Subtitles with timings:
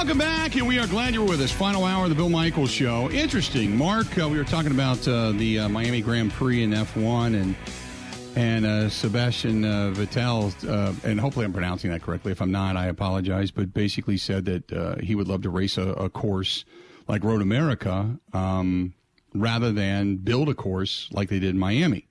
[0.00, 1.52] Welcome back, and we are glad you're with us.
[1.52, 3.10] Final hour of the Bill Michaels Show.
[3.10, 4.06] Interesting, Mark.
[4.18, 7.54] Uh, we were talking about uh, the uh, Miami Grand Prix in F1, and
[8.34, 12.32] and uh, Sebastian uh, Vettel, uh, and hopefully I'm pronouncing that correctly.
[12.32, 13.50] If I'm not, I apologize.
[13.50, 16.64] But basically said that he would love to race a, a course
[17.06, 18.94] like Road America um,
[19.34, 22.08] rather than build a course like they did in Miami.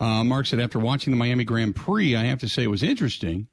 [0.00, 3.48] Mark said after watching the Miami Grand Prix, I have to say it was interesting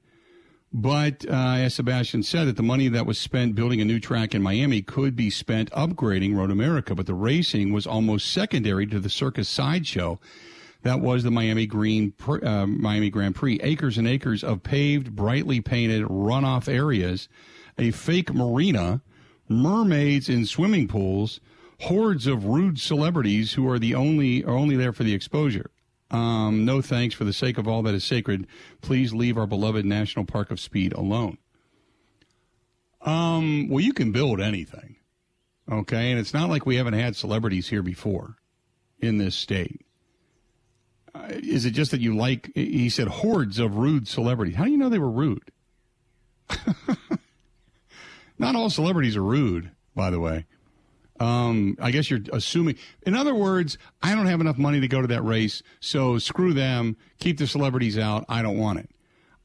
[0.72, 4.36] but uh, as Sebastian said, that the money that was spent building a new track
[4.36, 9.00] in Miami could be spent upgrading Road America, but the racing was almost secondary to
[9.00, 10.20] the circus sideshow.
[10.84, 13.60] That was the Miami Green uh, Miami Grand Prix.
[13.62, 17.28] Acres and acres of paved, brightly painted runoff areas,
[17.78, 19.02] a fake marina,
[19.50, 21.42] mermaids in swimming pools,
[21.82, 25.72] hordes of rude celebrities who are the only are only there for the exposure.
[26.12, 27.16] Um, no thanks.
[27.16, 28.48] For the sake of all that is sacred,
[28.82, 31.38] please leave our beloved National Park of Speed alone.
[33.02, 34.98] Um, well, you can build anything,
[35.72, 36.12] okay?
[36.12, 38.36] And it's not like we haven't had celebrities here before
[39.00, 39.86] in this state.
[41.16, 44.56] Uh, is it just that you like, he said, hordes of rude celebrities?
[44.56, 45.52] How do you know they were rude?
[48.38, 50.46] not all celebrities are rude, by the way.
[51.20, 52.76] Um, I guess you're assuming.
[53.04, 56.54] In other words, I don't have enough money to go to that race, so screw
[56.54, 56.96] them.
[57.20, 58.26] Keep the celebrities out.
[58.30, 58.90] I don't want it.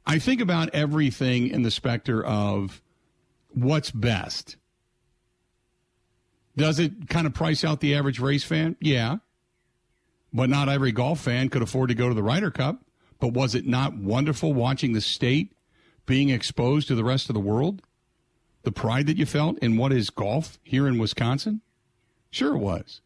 [0.06, 2.82] I think about everything in the specter of
[3.48, 4.56] what's best.
[6.56, 8.76] Does it kind of price out the average race fan?
[8.80, 9.16] Yeah.
[10.32, 12.84] But not every golf fan could afford to go to the Ryder Cup.
[13.18, 15.52] But was it not wonderful watching the state
[16.06, 17.82] being exposed to the rest of the world?
[18.64, 21.60] The pride that you felt in what is golf here in Wisconsin?
[22.30, 23.00] Sure, it was.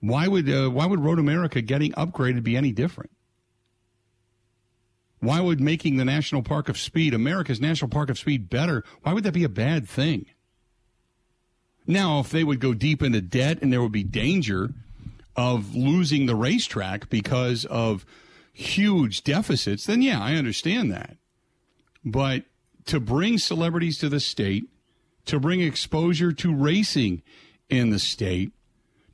[0.00, 3.10] Why would uh, why would Road America getting upgraded be any different?
[5.20, 8.82] Why would making the National Park of Speed, America's National Park of Speed, better?
[9.02, 10.26] Why would that be a bad thing?
[11.86, 14.70] Now, if they would go deep into debt and there would be danger
[15.36, 18.04] of losing the racetrack because of
[18.52, 21.16] huge deficits, then yeah, I understand that.
[22.04, 22.44] But
[22.86, 24.64] to bring celebrities to the state,
[25.26, 27.22] to bring exposure to racing
[27.68, 28.52] in the state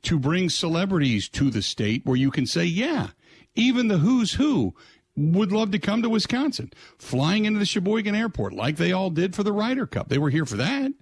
[0.03, 3.09] to bring celebrities to the state where you can say, yeah,
[3.55, 4.73] even the who's who
[5.15, 9.35] would love to come to Wisconsin, flying into the Sheboygan airport like they all did
[9.35, 10.09] for the Ryder Cup.
[10.09, 10.93] They were here for that.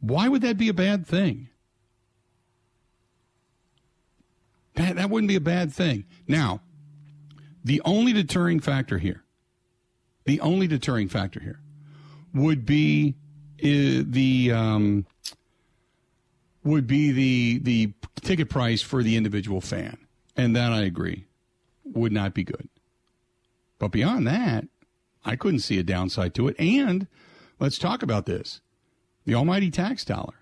[0.00, 1.48] Why would that be a bad thing?
[4.74, 6.04] That, that wouldn't be a bad thing.
[6.26, 6.60] Now,
[7.64, 9.24] the only deterring factor here,
[10.24, 11.60] the only deterring factor here
[12.32, 13.16] would be
[13.58, 15.06] the um,
[16.64, 19.98] would be the the ticket price for the individual fan,
[20.36, 21.24] and that I agree
[21.84, 22.68] would not be good.
[23.78, 24.66] But beyond that,
[25.24, 26.56] I couldn't see a downside to it.
[26.58, 27.06] And
[27.58, 28.60] let's talk about this:
[29.24, 30.34] the almighty tax dollar.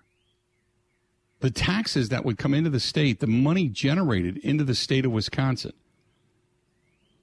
[1.39, 5.11] The taxes that would come into the state, the money generated into the state of
[5.11, 5.73] Wisconsin.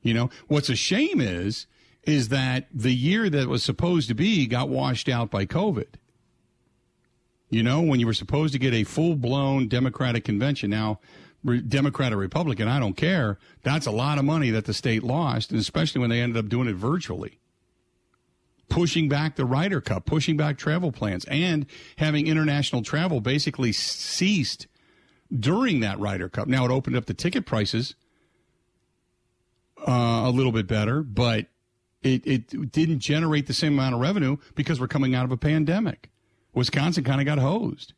[0.03, 1.67] You know, what's a shame is
[2.07, 5.95] is that the year that was supposed to be got washed out by COVID.
[7.51, 10.71] You know, when you were supposed to get a full blown Democratic convention.
[10.71, 11.01] Now,
[11.45, 13.39] Democrat or Republican, I don't care.
[13.63, 16.49] That's a lot of money that the state lost, and especially when they ended up
[16.49, 17.39] doing it virtually.
[18.71, 21.67] Pushing back the Ryder Cup, pushing back travel plans, and
[21.99, 24.67] having international travel basically ceased
[25.33, 26.49] during that Ryder Cup.
[26.49, 27.95] Now, it opened up the ticket prices
[29.87, 31.47] uh, a little bit better, but
[32.05, 35.37] it, it didn't generate the same amount of revenue because we're coming out of a
[35.37, 36.11] pandemic.
[36.53, 37.95] Wisconsin kind of got hosed.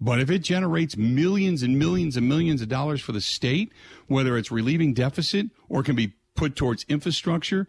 [0.00, 3.72] But if it generates millions and millions and millions of dollars for the state,
[4.06, 7.68] whether it's relieving deficit or can be put towards infrastructure,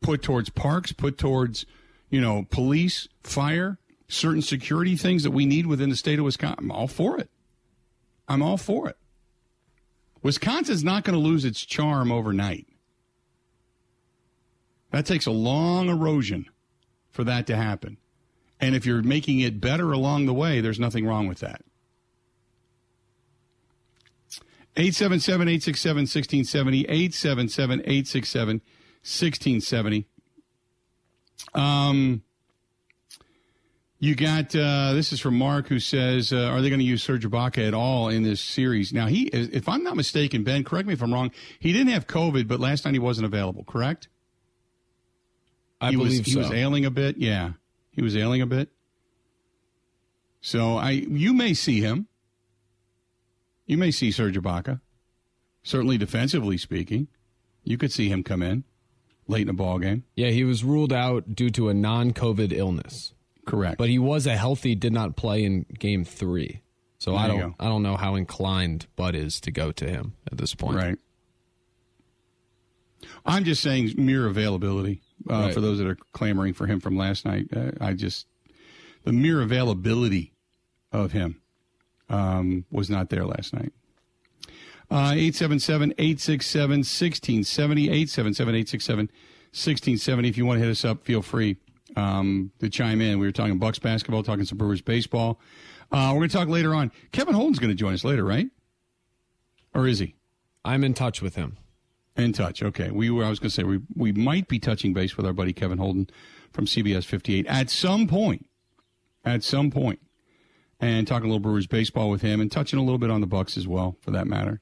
[0.00, 1.66] put towards parks, put towards,
[2.10, 6.66] you know, police, fire, certain security things that we need within the state of Wisconsin,
[6.66, 7.30] I'm all for it.
[8.28, 8.96] I'm all for it.
[10.22, 12.66] Wisconsin's not going to lose its charm overnight.
[14.96, 16.46] That takes a long erosion
[17.10, 17.98] for that to happen.
[18.58, 21.62] And if you're making it better along the way, there's nothing wrong with that.
[24.74, 26.80] 877 867 1670.
[26.88, 28.56] 877 867
[29.02, 30.06] 1670.
[31.52, 32.22] Um,
[33.98, 37.02] you got uh, this is from Mark who says, uh, "Are they going to use
[37.02, 40.88] Serge Ibaka at all in this series?" Now, he, if I'm not mistaken, Ben, correct
[40.88, 41.32] me if I'm wrong.
[41.58, 43.62] He didn't have COVID, but last night he wasn't available.
[43.64, 44.08] Correct?
[45.80, 46.40] I he believe was, so.
[46.40, 47.18] He was ailing a bit.
[47.18, 47.52] Yeah.
[47.90, 48.70] He was ailing a bit.
[50.40, 52.06] So I, you may see him.
[53.66, 54.80] You may see Serge Ibaka.
[55.62, 57.08] Certainly defensively speaking,
[57.64, 58.62] you could see him come in
[59.26, 60.04] late in a ball game.
[60.14, 63.12] Yeah, he was ruled out due to a non-COVID illness.
[63.44, 63.78] Correct.
[63.78, 66.62] But he was a healthy, did not play in game three.
[66.98, 67.54] So There I don't.
[67.58, 70.76] I don't know how inclined Bud is to go to him at this point.
[70.76, 70.98] Right.
[73.24, 75.52] I'm just saying mere availability Right.
[75.52, 77.48] for those that are clamoring for him from last night.
[77.54, 78.26] Uh, I just
[79.04, 80.32] the mere availability
[80.92, 81.40] of him
[82.08, 83.72] um, was not there last night.
[84.90, 87.82] Uh, 877 867 1670.
[87.84, 90.28] 877 867 1670.
[90.28, 91.56] If you want to hit us up, feel free
[91.96, 93.18] um, to chime in.
[93.18, 95.40] We were talking Bucks basketball, talking some Brewers baseball.
[95.90, 96.92] Uh, we're going to talk later on.
[97.12, 98.48] Kevin Holden's going to join us later, right?
[99.74, 100.14] Or is he?
[100.64, 101.58] I'm in touch with him.
[102.16, 102.62] In touch.
[102.62, 102.90] Okay.
[102.90, 105.32] We were, I was going to say, we, we might be touching base with our
[105.32, 106.08] buddy Kevin Holden
[106.52, 108.48] from CBS 58 at some point.
[109.24, 110.00] At some point.
[110.80, 113.26] And talking a little Brewers baseball with him and touching a little bit on the
[113.26, 114.60] Bucks as well, for that matter.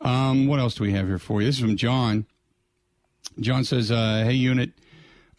[0.00, 1.46] Um, what else do we have here for you?
[1.46, 2.26] This is from John.
[3.40, 4.72] John says, uh, "Hey, unit."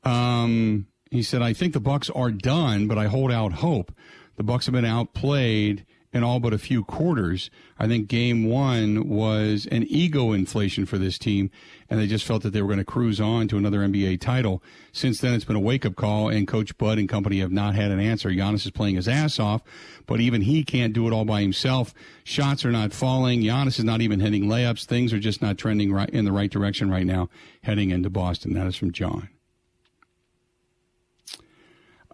[0.03, 3.93] Um, he said, "I think the Bucks are done, but I hold out hope.
[4.35, 7.49] The Bucks have been outplayed in all but a few quarters.
[7.77, 11.51] I think Game One was an ego inflation for this team,
[11.89, 14.63] and they just felt that they were going to cruise on to another NBA title.
[14.91, 17.75] Since then, it's been a wake up call, and Coach Bud and company have not
[17.75, 18.29] had an answer.
[18.29, 19.61] Giannis is playing his ass off,
[20.07, 21.93] but even he can't do it all by himself.
[22.23, 23.41] Shots are not falling.
[23.41, 24.85] Giannis is not even hitting layups.
[24.85, 27.29] Things are just not trending right in the right direction right now,
[27.63, 28.53] heading into Boston.
[28.53, 29.29] That is from John.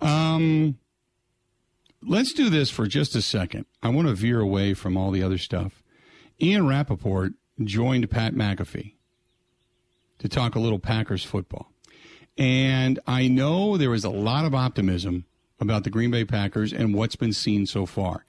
[0.01, 0.77] Um,
[2.05, 3.65] let's do this for just a second.
[3.81, 5.83] I want to veer away from all the other stuff.
[6.41, 8.93] Ian Rapoport joined Pat McAfee
[10.19, 11.71] to talk a little Packers football.
[12.37, 15.25] And I know there is a lot of optimism
[15.59, 18.25] about the Green Bay Packers and what's been seen so far.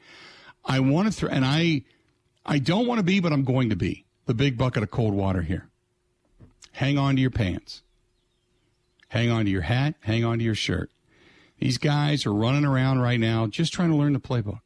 [0.65, 1.83] I want to throw, and I,
[2.45, 5.15] I don't want to be, but I'm going to be the big bucket of cold
[5.15, 5.69] water here.
[6.73, 7.83] Hang on to your pants.
[9.09, 9.95] Hang on to your hat.
[10.01, 10.91] Hang on to your shirt.
[11.59, 14.61] These guys are running around right now just trying to learn the playbook.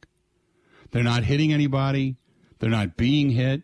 [0.90, 2.16] They're not hitting anybody.
[2.58, 3.62] They're not being hit.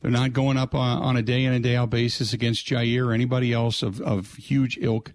[0.00, 3.12] They're not going up on, a day in and day out basis against Jaire or
[3.12, 5.14] anybody else of, of huge ilk.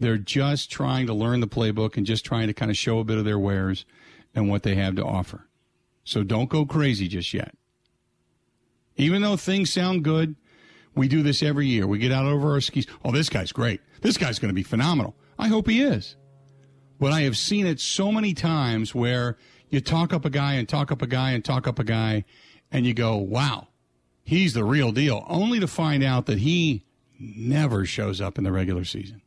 [0.00, 3.04] They're just trying to learn the playbook and just trying to kind of show a
[3.04, 3.86] bit of their wares
[4.34, 5.48] and what they have to offer.
[6.02, 7.54] So don't go crazy just yet.
[8.96, 10.34] Even though things sound good,
[10.94, 11.86] we do this every year.
[11.86, 12.86] We get out over our skis.
[13.04, 13.80] Oh, this guy's great.
[14.02, 15.16] This guy's going to be phenomenal.
[15.38, 16.16] I hope he is.
[16.98, 19.36] But I have seen it so many times where
[19.68, 22.24] you talk up a guy and talk up a guy and talk up a guy,
[22.70, 23.68] and you go, wow,
[24.22, 26.84] he's the real deal, only to find out that he
[27.18, 29.20] never shows up in the regular season.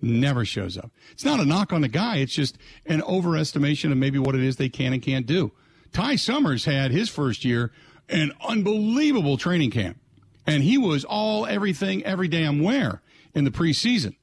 [0.00, 0.92] Never shows up.
[1.12, 4.42] It's not a knock on the guy, it's just an overestimation of maybe what it
[4.42, 5.52] is they can and can't do.
[5.92, 7.72] Ty Summers had his first year
[8.08, 9.98] an unbelievable training camp,
[10.46, 13.02] and he was all everything, every damn where
[13.34, 14.16] in the preseason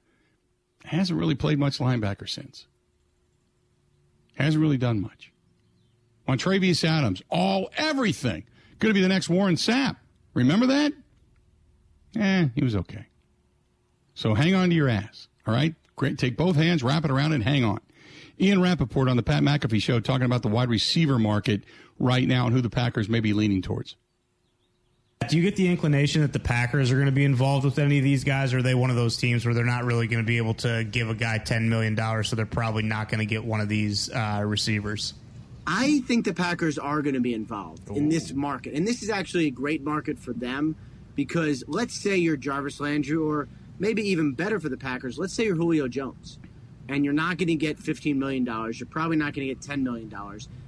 [0.88, 2.68] hasn't really played much linebacker since.
[4.36, 5.32] Hasn't really done much.
[6.28, 8.44] On Montravius Adams, all everything.
[8.80, 9.98] Going to be the next Warren Sapp.
[10.34, 10.94] Remember that?
[12.18, 13.08] Eh, he was okay.
[14.14, 15.28] So hang on to your ass.
[15.45, 15.76] All right?
[15.95, 16.18] Great.
[16.18, 17.80] Take both hands, wrap it around, and hang on.
[18.40, 21.64] Ian Rapoport on the Pat McAfee show talking about the wide receiver market
[22.00, 23.95] right now and who the Packers may be leaning towards.
[25.30, 27.98] Do you get the inclination that the Packers are going to be involved with any
[27.98, 30.24] of these guys, or are they one of those teams where they're not really going
[30.24, 33.26] to be able to give a guy $10 million, so they're probably not going to
[33.26, 35.14] get one of these uh, receivers?
[35.68, 38.76] I think the Packers are going to be involved in this market.
[38.76, 40.76] And this is actually a great market for them
[41.16, 43.48] because let's say you're Jarvis Landry, or
[43.80, 46.38] maybe even better for the Packers, let's say you're Julio Jones,
[46.88, 48.46] and you're not going to get $15 million.
[48.46, 50.10] You're probably not going to get $10 million.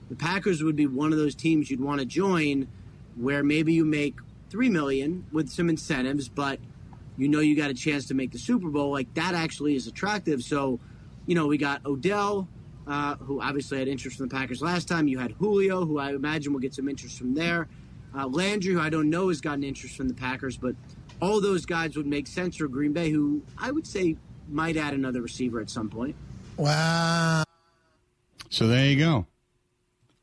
[0.09, 2.67] The Packers would be one of those teams you'd want to join
[3.15, 4.15] where maybe you make
[4.49, 6.59] 3 million with some incentives, but
[7.17, 8.91] you know you got a chance to make the Super Bowl.
[8.91, 10.43] Like that actually is attractive.
[10.43, 10.79] So,
[11.25, 12.47] you know, we got Odell,
[12.87, 15.07] uh, who obviously had interest from the Packers last time.
[15.07, 17.67] You had Julio, who I imagine will get some interest from there.
[18.15, 20.75] Uh, Landry, who I don't know has gotten interest from the Packers, but
[21.21, 24.15] all those guys would make sense for Green Bay, who I would say
[24.49, 26.15] might add another receiver at some point.
[26.55, 27.43] Wow.
[28.49, 29.27] So there you go.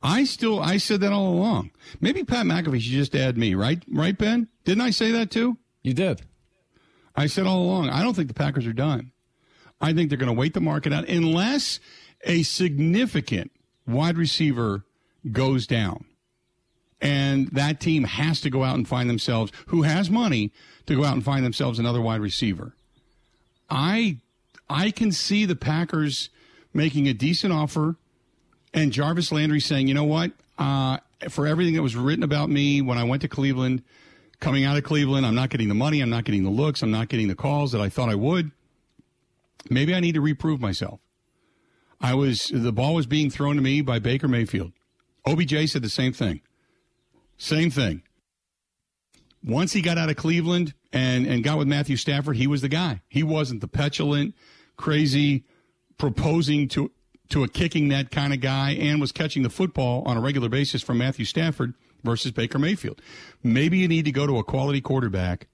[0.05, 1.71] I still I said that all along.
[1.99, 3.83] Maybe Pat McAfee should just add me, right?
[3.91, 4.49] Right, Ben?
[4.65, 5.57] Didn't I say that too?
[5.83, 6.21] You did.
[7.17, 7.89] I said all along.
[7.89, 9.13] I don't think the Packers are done.
[9.81, 11.81] I think they're going to wait the market out unless
[12.25, 13.51] a significant
[13.87, 14.85] wide receiver
[15.33, 16.05] goes down.
[17.01, 20.53] And that team has to go out and find themselves, who has money
[20.87, 22.75] to go out and find themselves another wide receiver.
[23.71, 24.19] I
[24.69, 26.29] I can see the Packers
[26.75, 27.97] making a decent offer
[28.75, 30.33] and Jarvis Landry saying, you know what?
[30.59, 30.99] Uh,
[31.31, 33.83] for everything that was written about me when I went to Cleveland,
[34.41, 36.91] coming out of Cleveland, I'm not getting the money, I'm not getting the looks, I'm
[36.91, 38.51] not getting the calls that I thought I would.
[39.71, 41.01] Maybe I need to reprove myself.
[42.01, 44.73] I was the ball was being thrown to me by Baker Mayfield.
[45.25, 46.43] OBJ said the same thing.
[47.39, 48.03] Same thing.
[49.43, 52.69] Once he got out of Cleveland and, and got with Matthew Stafford, he was the
[52.69, 53.01] guy.
[53.09, 54.35] He wasn't the petulant,
[54.77, 55.45] crazy,
[55.97, 56.91] proposing to
[57.31, 60.49] to a kicking net kind of guy and was catching the football on a regular
[60.49, 63.01] basis from Matthew Stafford versus Baker Mayfield.
[63.43, 65.49] Maybe you need to go to a quality quarterback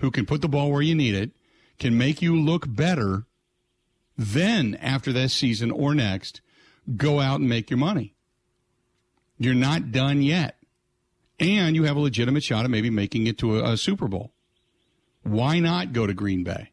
[0.00, 1.30] who can put the ball where you need it,
[1.78, 3.24] can make you look better,
[4.16, 6.40] then after this season or next,
[6.96, 8.14] go out and make your money.
[9.38, 10.56] You're not done yet.
[11.38, 14.32] And you have a legitimate shot at maybe making it to a, a Super Bowl.
[15.22, 16.70] Why not go to Green Bay?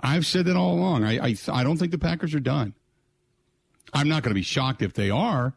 [0.00, 1.04] I've said that all along.
[1.04, 2.74] I, I, I don't think the Packers are done.
[3.92, 5.54] I'm not going to be shocked if they are,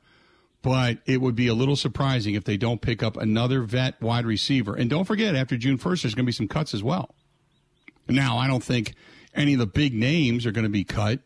[0.62, 4.26] but it would be a little surprising if they don't pick up another vet wide
[4.26, 4.76] receiver.
[4.76, 7.16] And don't forget, after June 1st, there's going to be some cuts as well.
[8.08, 8.96] Now, I don't think
[9.34, 11.20] any of the big names are going to be cut,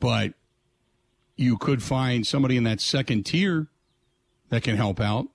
[0.00, 0.34] but
[1.36, 3.68] you could find somebody in that second tier
[4.48, 5.26] that can help out,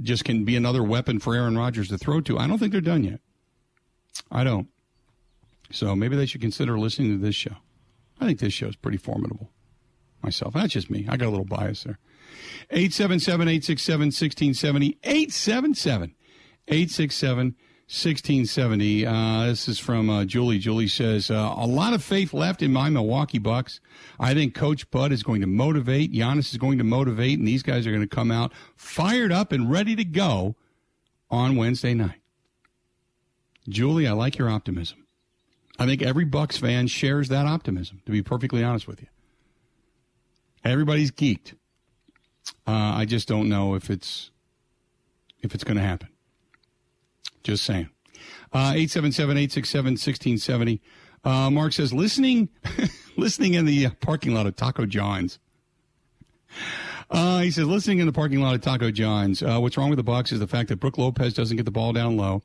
[0.00, 2.38] just can be another weapon for Aaron Rodgers to throw to.
[2.38, 3.20] I don't think they're done yet.
[4.30, 4.68] I don't.
[5.70, 7.56] So maybe they should consider listening to this show.
[8.20, 9.50] I think this show is pretty formidable
[10.24, 10.54] myself.
[10.54, 11.06] That's just me.
[11.08, 11.98] I got a little bias there.
[12.70, 14.98] 877 867 1670.
[15.04, 16.14] 877
[16.66, 19.06] 867 1670.
[19.06, 20.58] Uh, this is from uh, Julie.
[20.58, 23.78] Julie says, uh, A lot of faith left in my Milwaukee Bucks.
[24.18, 26.10] I think Coach Bud is going to motivate.
[26.10, 29.52] Giannis is going to motivate, and these guys are going to come out fired up
[29.52, 30.56] and ready to go
[31.30, 32.22] on Wednesday night.
[33.68, 35.06] Julie, I like your optimism.
[35.78, 39.08] I think every Bucks fan shares that optimism, to be perfectly honest with you.
[40.64, 41.54] Everybody's geeked.
[42.66, 44.30] Uh, I just don't know if it's
[45.42, 46.08] if it's going to happen.
[47.42, 47.90] Just saying.
[48.52, 50.80] Uh, 877-867-1670.
[51.24, 52.48] Uh, Mark says, listening,
[53.16, 55.38] listening in the parking lot of Taco John's.
[57.10, 59.42] Uh, he says, listening in the parking lot of Taco John's.
[59.42, 61.72] Uh, what's wrong with the Bucks is the fact that Brook Lopez doesn't get the
[61.72, 62.42] ball down low.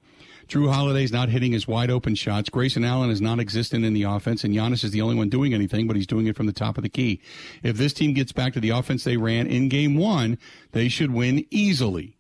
[0.50, 2.50] Jrue Holiday's not hitting his wide open shots.
[2.50, 5.54] Grayson Allen is non existent in the offense, and Giannis is the only one doing
[5.54, 7.22] anything, but he's doing it from the top of the key.
[7.62, 10.40] If this team gets back to the offense they ran in game one,
[10.72, 12.18] they should win easily.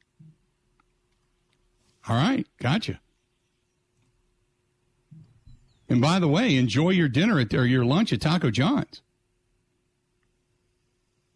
[2.07, 2.99] All right, gotcha.
[5.89, 9.01] And by the way, enjoy your dinner at or your lunch at Taco John's.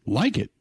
[0.06, 0.52] Like it.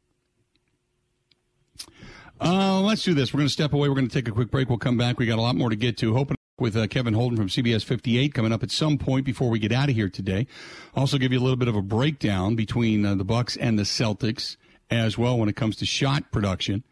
[2.43, 3.33] Uh, let's do this.
[3.33, 3.87] We're going to step away.
[3.87, 4.67] We're going to take a quick break.
[4.67, 5.17] We'll come back.
[5.17, 6.13] We got a lot more to get to.
[6.13, 9.59] Hoping with uh, Kevin Holden from CBS 58 coming up at some point before we
[9.59, 10.45] get out of here today.
[10.93, 13.83] Also, give you a little bit of a breakdown between uh, the Bucks and the
[13.83, 14.57] Celtics
[14.91, 16.83] as well when it comes to shot production.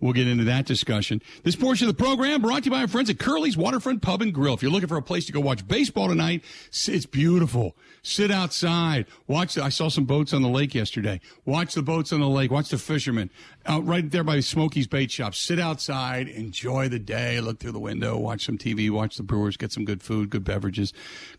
[0.00, 1.20] We'll get into that discussion.
[1.42, 4.22] This portion of the program brought to you by our friends at Curly's Waterfront Pub
[4.22, 4.54] and Grill.
[4.54, 7.76] If you're looking for a place to go watch baseball tonight, it's beautiful.
[8.02, 9.06] Sit outside.
[9.26, 9.54] Watch.
[9.54, 11.20] The, I saw some boats on the lake yesterday.
[11.44, 12.50] Watch the boats on the lake.
[12.50, 13.30] Watch the fishermen
[13.66, 15.34] out right there by Smokey's Bait Shop.
[15.34, 19.56] Sit outside, enjoy the day, look through the window, watch some TV, watch the Brewers,
[19.56, 20.92] get some good food, good beverages.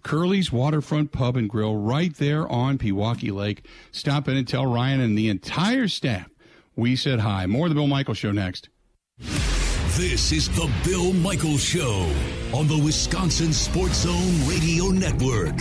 [0.03, 3.65] Curly's Waterfront Pub and Grill right there on Pewaukee Lake.
[3.91, 6.30] Stop in and tell Ryan and the entire staff
[6.75, 7.45] we said hi.
[7.45, 8.69] More of the Bill Michaels Show next.
[9.97, 12.09] This is the Bill Michaels Show
[12.53, 15.57] on the Wisconsin Sports Zone Radio Network.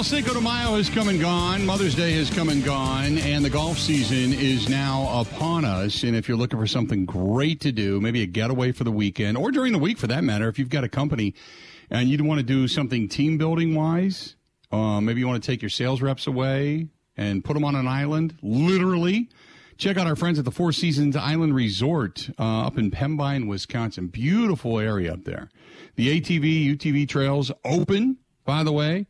[0.00, 1.66] Well, Cinco de Mayo has come and gone.
[1.66, 3.18] Mother's Day has come and gone.
[3.18, 6.04] And the golf season is now upon us.
[6.04, 9.36] And if you're looking for something great to do, maybe a getaway for the weekend
[9.36, 11.34] or during the week for that matter, if you've got a company
[11.90, 14.36] and you want to do something team building wise,
[14.72, 16.88] uh, maybe you want to take your sales reps away
[17.18, 19.28] and put them on an island, literally.
[19.76, 24.06] Check out our friends at the Four Seasons Island Resort uh, up in Pembine, Wisconsin.
[24.06, 25.50] Beautiful area up there.
[25.96, 28.16] The ATV, UTV trails open,
[28.46, 29.06] by the way.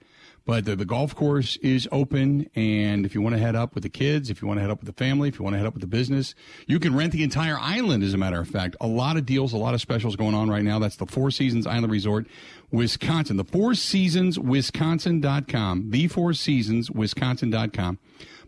[0.51, 3.85] But the, the, golf course is open, and if you want to head up with
[3.85, 5.59] the kids, if you want to head up with the family, if you want to
[5.59, 6.35] head up with the business,
[6.67, 8.75] you can rent the entire island, as a matter of fact.
[8.81, 10.81] A lot of deals, a lot of specials going on right now.
[10.81, 12.27] That's the Four Seasons Island Resort,
[12.73, 13.37] Wisconsin.
[13.37, 15.91] The Four Seasons Wisconsin.com.
[15.91, 18.01] The Four Seasons Wisconsin.com.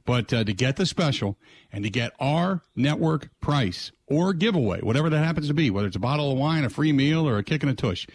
[0.04, 1.38] But uh, to get the special
[1.70, 5.96] and to get our network price or giveaway, whatever that happens to be, whether it's
[5.96, 8.06] a bottle of wine, a free meal, or a kick and a tush,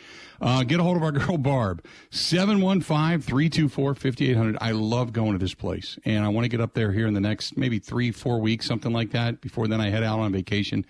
[0.42, 4.58] uh, get a hold of our girl Barb, 715 324 5800.
[4.62, 7.14] I love going to this place, and I want to get up there here in
[7.14, 10.32] the next maybe three, four weeks, something like that, before then I head out on
[10.32, 10.86] vacation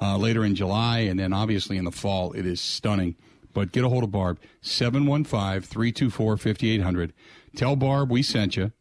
[0.00, 2.32] uh, later in July, and then obviously in the fall.
[2.32, 3.16] It is stunning.
[3.52, 7.12] But get a hold of Barb, 715 324 5800.
[7.56, 8.72] Tell Barb we sent you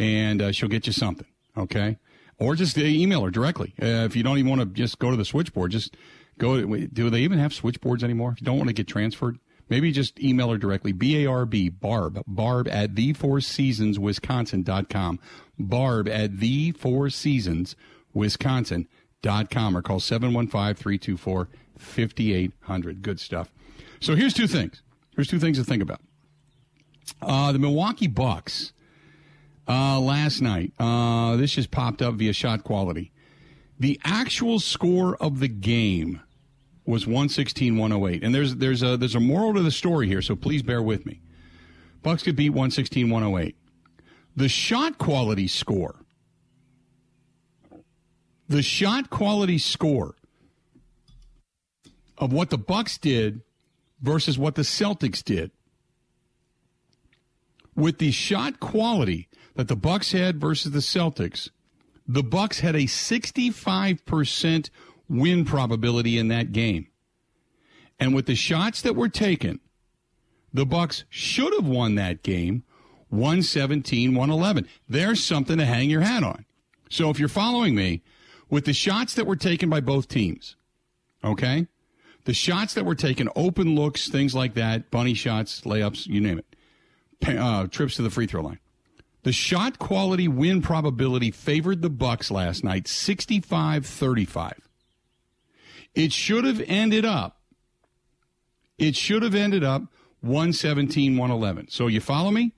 [0.00, 1.26] and uh, she'll get you something.
[1.56, 1.98] Okay,
[2.40, 3.74] or just email her directly.
[3.80, 5.96] Uh, if you don't even want to just go to the switchboard, just
[6.38, 6.60] go.
[6.64, 8.32] Do they even have switchboards anymore?
[8.32, 10.92] If you don't want to get transferred, maybe just email her directly.
[10.92, 15.20] B A R B Barb Barb at the Four Seasons Wisconsin.com.
[15.58, 17.76] Barb at the Four Seasons
[18.14, 23.02] Wisconsin.com or call 715 324 5800.
[23.02, 23.50] Good stuff.
[24.00, 24.82] So here's two things.
[25.14, 26.00] Here's two things to think about.
[27.20, 28.72] Uh, the Milwaukee Bucks
[29.70, 30.72] uh, last night.
[30.78, 33.12] Uh, this just popped up via ShotQuality.
[33.78, 36.20] The actual score of the game
[36.84, 38.24] was 116-108.
[38.24, 41.06] And there's there's a there's a moral to the story here, so please bear with
[41.06, 41.20] me.
[42.02, 43.54] Bucks could beat 116-108.
[44.34, 46.04] The shot quality score.
[48.48, 50.16] The shot quality score
[52.18, 53.42] of what the Bucks did
[54.02, 55.52] versus what the Celtics did.
[57.76, 61.50] With the shot quality that the Bucks had versus the Celtics,
[62.06, 64.70] the Bucks had a 65%
[65.08, 66.86] win probability in that game.
[67.98, 69.60] And with the shots that were taken,
[70.52, 72.64] the Bucks should have won that game
[73.10, 74.68] 117 111.
[74.88, 76.46] There's something to hang your hat on.
[76.88, 78.02] So if you're following me,
[78.48, 80.56] with the shots that were taken by both teams,
[81.22, 81.68] okay?
[82.24, 86.40] The shots that were taken, open looks, things like that, bunny shots, layups, you name
[86.40, 88.58] it, uh, trips to the free throw line.
[89.22, 94.52] The shot quality win probability favored the Bucks last night 65-35.
[95.94, 97.40] It should have ended up
[98.80, 99.82] it should have ended up
[100.24, 101.70] 117-111.
[101.70, 102.54] So you follow me?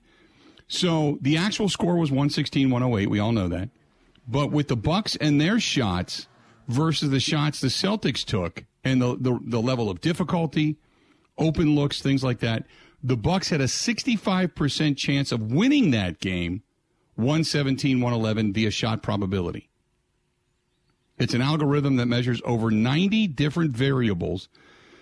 [0.67, 3.07] So the actual score was 116-108.
[3.07, 3.69] We all know that.
[4.25, 6.27] But with the Bucks and their shots
[6.67, 10.77] versus the shots the Celtics took and the, the, the level of difficulty,
[11.37, 12.65] open looks, things like that,
[13.03, 16.63] the Bucks had a 65% chance of winning that game
[17.15, 19.69] 117 111 via shot probability.
[21.17, 24.49] It's an algorithm that measures over 90 different variables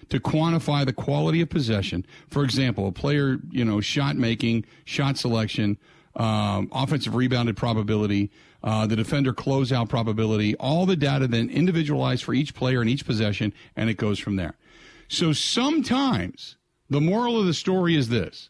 [0.10, 2.06] to quantify the quality of possession.
[2.30, 5.78] For example, a player, you know, shot making, shot selection,
[6.16, 8.30] um, offensive rebounded probability,
[8.62, 13.06] uh, the defender closeout probability, all the data then individualized for each player and each
[13.06, 14.56] possession, and it goes from there.
[15.08, 16.58] So sometimes
[16.92, 18.50] the moral of the story is this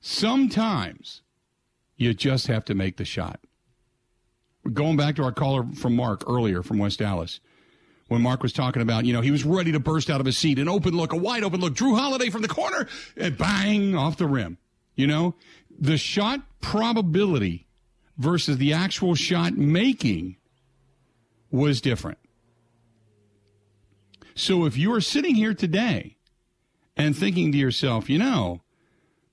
[0.00, 1.20] sometimes
[1.96, 3.40] you just have to make the shot.
[4.72, 7.40] Going back to our caller from Mark earlier from West Dallas,
[8.08, 10.38] when Mark was talking about, you know, he was ready to burst out of his
[10.38, 13.94] seat, an open look, a wide open look, Jrue Holiday from the corner, and bang,
[13.94, 14.56] off the rim.
[14.94, 15.34] You know,
[15.78, 17.66] the shot probability
[18.16, 20.36] versus the actual shot making
[21.50, 22.18] was different.
[24.34, 26.17] So if you are sitting here today
[26.98, 28.60] and thinking to yourself, you know,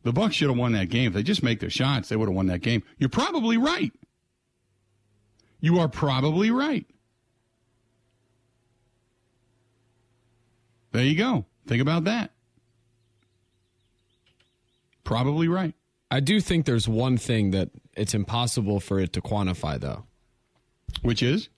[0.04, 1.08] the Bucks should have won that game.
[1.08, 2.84] If they just make their shots, they would have won that game.
[3.00, 3.92] You're probably right.
[5.60, 6.86] You are probably right.
[10.92, 11.46] There you go.
[11.68, 12.32] Think about that.
[15.04, 15.74] Probably right.
[16.12, 20.06] I do think there's one thing that it's impossible for it to quantify, though.
[21.02, 21.50] Which is?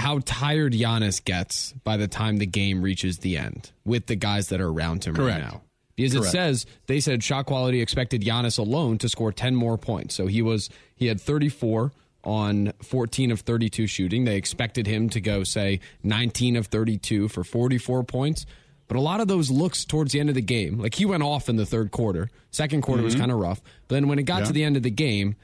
[0.00, 4.48] How tired Giannis gets by the time the game reaches the end with the guys
[4.48, 5.40] that are around him Correct.
[5.42, 5.60] right now.
[5.96, 6.28] Because Correct.
[6.28, 10.14] it says they said ShotQuality expected Giannis alone to score 10 more points.
[10.14, 11.92] So he was he had 34
[12.24, 14.24] on 14 of 32 shooting.
[14.24, 18.46] They expected him to go say 19 of 32 for 44 points.
[18.88, 21.22] But a lot of those looks towards the end of the game, like he went
[21.22, 22.28] off in the third quarter.
[22.50, 23.60] Second quarter was kind of rough.
[23.86, 24.42] But then when it got Mm-hmm.
[24.42, 24.46] Yeah.
[24.46, 25.36] to the end of the game,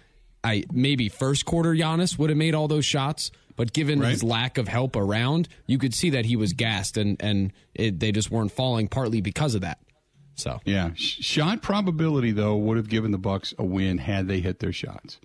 [0.43, 4.11] I maybe first quarter Giannis would have made all those shots, but given Right.
[4.11, 7.99] his lack of help around, you could see that he was gassed and and it,
[8.01, 9.79] they just weren't falling partly because of that.
[10.37, 14.59] So Yeah, shot probability though would have given the Bucks a win had they hit
[14.59, 15.19] their shots.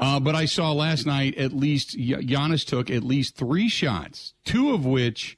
[0.00, 4.34] Uh, but I saw last night at least Gi- Giannis took at least three shots,
[4.44, 5.36] two of which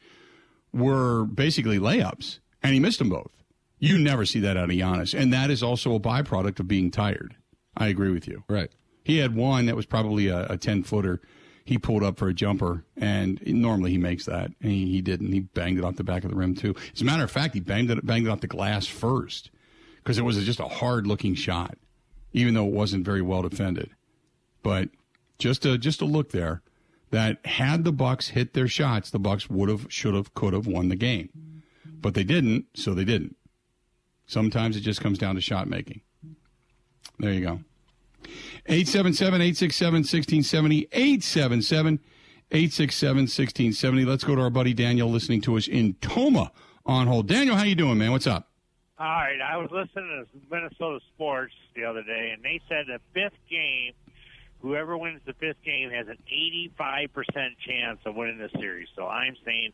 [0.73, 3.33] were basically layups, and he missed them both.
[3.79, 6.91] You never see that out of Giannis, and that is also a byproduct of being
[6.91, 7.37] tired.
[7.77, 8.45] I agree with you.
[8.49, 8.71] right.
[9.03, 11.21] He had one that was probably a, a 10 footer.
[11.71, 14.51] He pulled up for a jumper, and normally he makes that.
[14.61, 15.31] And he, he didn't.
[15.31, 16.75] He banged it off the back of the rim, too.
[16.93, 19.53] As a matter of fact, he banged it, banged it off the glass first
[19.99, 21.79] because it was just a hard looking shot,
[22.33, 23.91] even though it wasn't very well defended.
[24.65, 24.89] But
[25.39, 26.61] just a, just a look there
[27.13, 30.67] that had the Bucks hit their shots, the Bucks would have, should have, could have
[30.67, 31.63] won the game.
[31.85, 33.37] But they didn't, so they didn't.
[34.27, 36.01] Sometimes it just comes down to shot making.
[37.21, 37.61] There you go.
[38.71, 40.89] 877 867 1670.
[40.93, 42.01] 877
[42.53, 44.05] 867 1670.
[44.05, 46.53] Let's go to our buddy Daniel listening to us in Tomah
[46.87, 47.27] on hold.
[47.27, 48.13] Daniel, how you doing, man?
[48.13, 48.49] What's up?
[48.99, 53.01] All right, I was listening to Minnesota Sports the other day, and they said the
[53.15, 53.95] fifth game
[54.61, 57.27] whoever wins the fifth game has an 85%
[57.67, 58.89] chance of winning the series.
[58.95, 59.73] So I'm saying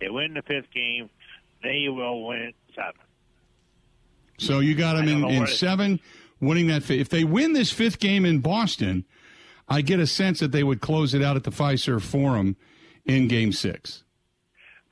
[0.00, 1.10] they win the fifth game,
[1.62, 3.00] they will win seven.
[4.38, 5.98] So you got them in, in seven,
[6.40, 6.88] winning that.
[6.90, 9.04] If they win this fifth game in Boston,
[9.68, 12.56] I get a sense that they would close it out at the Fiserv Forum
[13.04, 14.04] in Game Six.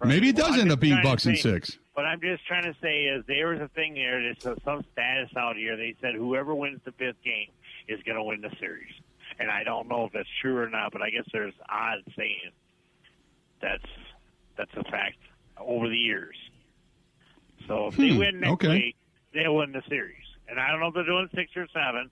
[0.05, 1.79] Maybe it does I'm end up being Bucks in six.
[1.95, 4.21] What I'm just trying to say is there was a thing there.
[4.23, 5.75] There's some- status out here.
[5.79, 7.49] They said whoever wins the fifth game
[7.89, 8.93] is going to win the series.
[9.39, 12.51] And I don't know if that's true or not, but I guess there's odds saying
[13.63, 13.85] that's
[14.59, 15.17] that's a fact
[15.59, 16.37] over the years.
[17.67, 18.69] So if they Hmm, win next okay.
[18.69, 18.97] week,
[19.33, 20.17] they'll win the series.
[20.49, 22.11] And I don't know if they're doing six or seven,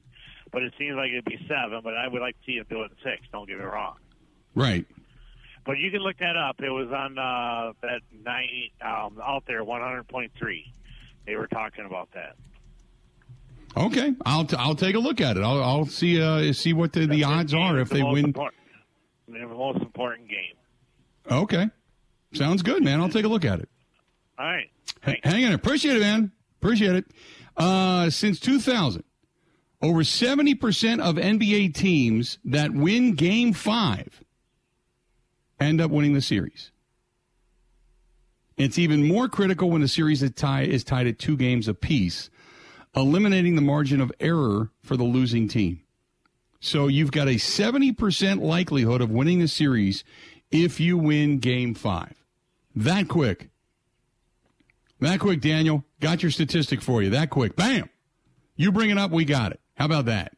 [0.52, 1.80] but it seems like it'd be seven.
[1.82, 3.22] But I would like to see them doing six.
[3.32, 3.94] Don't get me wrong.
[4.54, 4.86] Right.
[5.64, 6.60] But you can look that up.
[6.60, 10.30] It was on uh, that night um, out there, 100.3.
[11.26, 12.36] They were talking about that.
[13.76, 15.42] Okay, I'll t- I'll take a look at it.
[15.42, 18.32] I'll I'll see uh see what the, the odds are if the they win.
[19.26, 20.54] the most important game.
[21.28, 21.68] Okay,
[22.34, 23.00] sounds good, man.
[23.00, 23.68] I'll take a look at it.
[24.38, 24.70] All right.
[25.04, 25.52] H- Hang in.
[25.52, 26.30] Appreciate it, man.
[26.60, 27.06] Appreciate it.
[27.56, 29.04] Uh, since 2000,
[29.80, 34.22] over 70% of NBA teams that win game five
[35.60, 36.70] end up winning the series.
[38.56, 42.30] It's even more critical when the series is, tie, is tied at two games apiece,
[42.94, 45.80] eliminating the margin of error for the losing team.
[46.60, 50.04] So you've got a 70% likelihood of winning the series
[50.50, 52.14] if you win game five.
[52.74, 53.50] That quick.
[55.04, 55.84] That quick, Daniel.
[56.00, 57.10] Got your statistic for you.
[57.10, 57.56] That quick.
[57.56, 57.90] Bam.
[58.56, 59.60] You bring it up, we got it.
[59.74, 60.34] How about that?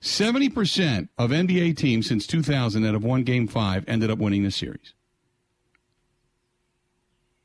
[0.00, 4.52] 70% of NBA teams since 2000 that have won game five ended up winning the
[4.52, 4.94] series.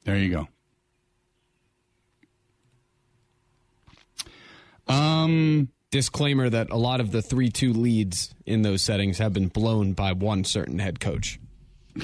[0.03, 0.47] There you
[4.88, 4.93] go.
[4.93, 9.47] Um, Disclaimer that a lot of the 3 2 leads in those settings have been
[9.47, 11.39] blown by one certain head coach.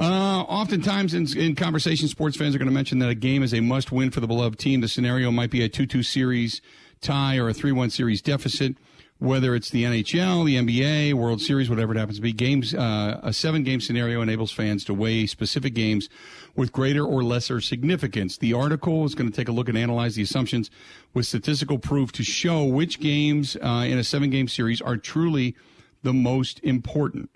[0.00, 3.52] Uh, oftentimes in, in conversation, sports fans are going to mention that a game is
[3.52, 4.80] a must win for the beloved team.
[4.80, 6.62] The scenario might be a 2 2 series
[7.02, 8.76] tie or a 3 1 series deficit,
[9.18, 12.32] whether it's the NHL, the NBA, World Series, whatever it happens to be.
[12.32, 16.08] Games, uh, a seven game scenario enables fans to weigh specific games
[16.56, 18.38] with greater or lesser significance.
[18.38, 20.70] The article is going to take a look and analyze the assumptions
[21.12, 25.54] with statistical proof to show which games uh, in a seven game series are truly
[26.02, 27.28] the most important.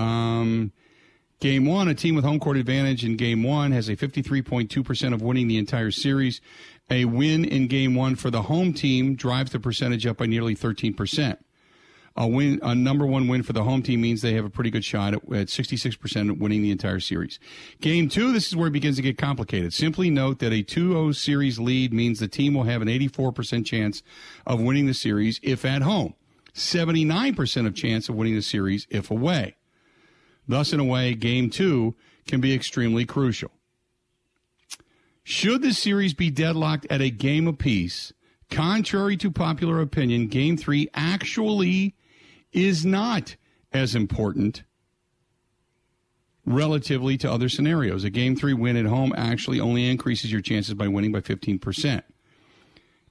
[0.00, 0.72] Um,
[1.40, 5.22] game one, a team with home court advantage in game one has a 53.2% of
[5.22, 6.40] winning the entire series.
[6.90, 10.56] A win in game one for the home team drives the percentage up by nearly
[10.56, 11.38] 13%.
[12.16, 14.70] A win, a number one win for the home team means they have a pretty
[14.70, 17.38] good shot at, at 66% of winning the entire series.
[17.80, 19.72] Game two, this is where it begins to get complicated.
[19.72, 24.02] Simply note that a 2-0 series lead means the team will have an 84% chance
[24.44, 26.14] of winning the series if at home.
[26.52, 29.54] 79% of chance of winning the series if away.
[30.48, 31.94] Thus, in a way, game two
[32.26, 33.50] can be extremely crucial.
[35.22, 38.12] Should the series be deadlocked at a game apiece,
[38.50, 41.94] contrary to popular opinion, game three actually
[42.52, 43.36] is not
[43.72, 44.64] as important
[46.44, 48.04] relatively to other scenarios.
[48.04, 52.02] A game three win at home actually only increases your chances by winning by 15%.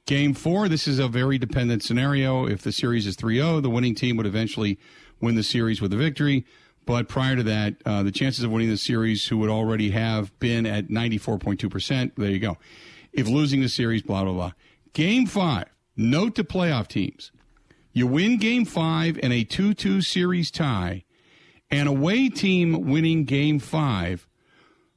[0.05, 2.47] Game four, this is a very dependent scenario.
[2.47, 4.79] If the series is 3 0, the winning team would eventually
[5.21, 6.45] win the series with a victory.
[6.89, 10.37] But prior to that, uh, the chances of winning the series, who would already have
[10.39, 12.57] been at 94.2%, there you go.
[13.13, 14.51] If losing the series, blah, blah, blah.
[14.93, 17.31] Game five, note to playoff teams.
[17.93, 21.03] You win game five in a 2 2 series tie,
[21.69, 24.27] an away team winning game five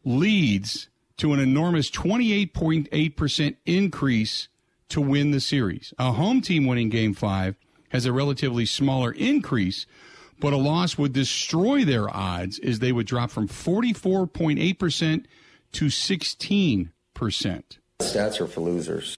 [0.03, 4.49] leads to an enormous 28.8% increase
[4.89, 5.93] to win the series.
[5.99, 7.57] A home team winning game five
[7.91, 9.85] has a relatively smaller increase,
[10.43, 15.25] but a loss would destroy their odds as they would drop from 44.8%
[15.71, 16.89] to 16%.
[18.01, 19.17] Stats are for losers.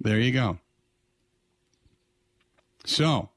[0.00, 0.58] There you go.
[2.84, 3.28] So,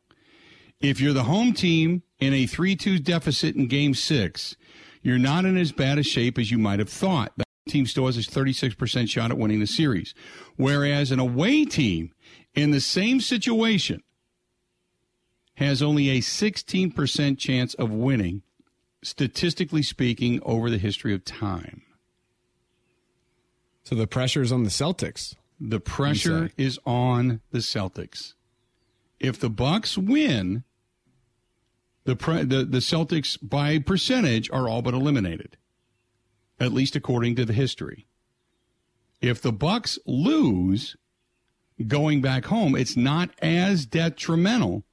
[0.82, 4.56] if you're the home team in a 3 2 deficit in game six,
[5.04, 7.32] you're not in as bad a shape as you might have thought.
[7.38, 10.16] The team still has a 36% shot at winning the series.
[10.56, 12.12] Whereas an away team
[12.56, 14.02] in the same situation
[15.60, 18.42] has only a 16% chance of winning,
[19.04, 21.82] statistically speaking, over the history of time.
[23.84, 25.36] So the pressure is on the Celtics.
[25.60, 28.36] The pressure is on the Celtics.
[29.20, 30.64] If the Bucks win,
[32.06, 35.58] the, pre- the the Celtics by percentage are all but eliminated,
[36.58, 38.08] at least according to the history.
[39.20, 40.96] If the Bucks lose
[41.86, 44.86] going back home, it's not as detrimental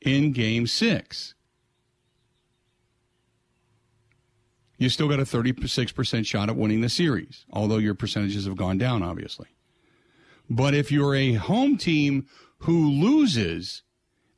[0.00, 1.34] in game six.
[4.78, 8.76] You still got a 36% shot at winning the series, although your percentages have gone
[8.76, 9.46] down, obviously.
[10.50, 12.26] But if you're a home team
[12.58, 13.82] who loses,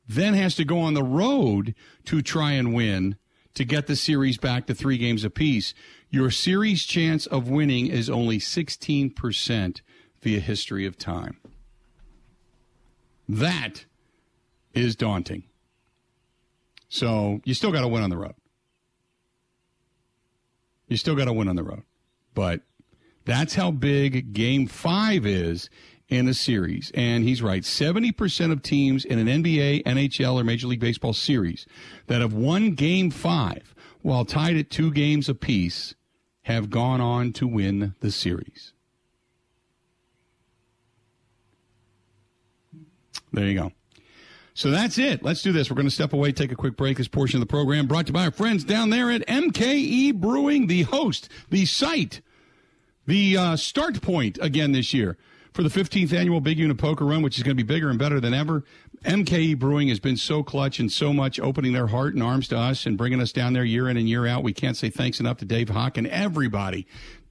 [0.07, 3.17] then has to go on the road to try and win
[3.53, 5.73] to get the series back to three games apiece,
[6.09, 9.81] your series chance of winning is only 16%
[10.21, 11.37] via history of time.
[13.27, 13.85] That
[14.73, 15.43] is daunting.
[16.89, 18.35] So you still got to win on the road.
[20.87, 21.83] You still got to win on the road.
[22.33, 22.61] But
[23.25, 25.69] that's how big game five is
[26.09, 26.91] in a series.
[26.95, 31.67] And he's right 70% of teams in an NBA, NHL, or Major League Baseball series
[32.07, 35.93] that have won game five while tied at two games apiece
[36.43, 38.73] have gone on to win the series.
[43.31, 43.71] There you go.
[44.59, 45.23] So that's it.
[45.23, 45.69] Let's do this.
[45.69, 46.97] We're going to step away, take a quick break.
[46.97, 50.15] This portion of the program brought to you by our friends down there at MKE
[50.15, 52.19] Brewing, the host, the site,
[53.07, 55.17] the uh, start point again this year
[55.53, 57.97] for the 15th annual Big Unit Poker Run, which is going to be bigger and
[57.97, 58.65] better than ever.
[59.05, 62.57] MKE Brewing has been so clutch and so much opening their heart and arms to
[62.57, 64.43] us and bringing us down there year in and year out.
[64.43, 66.85] We can't say thanks enough to Dave Hawk and everybody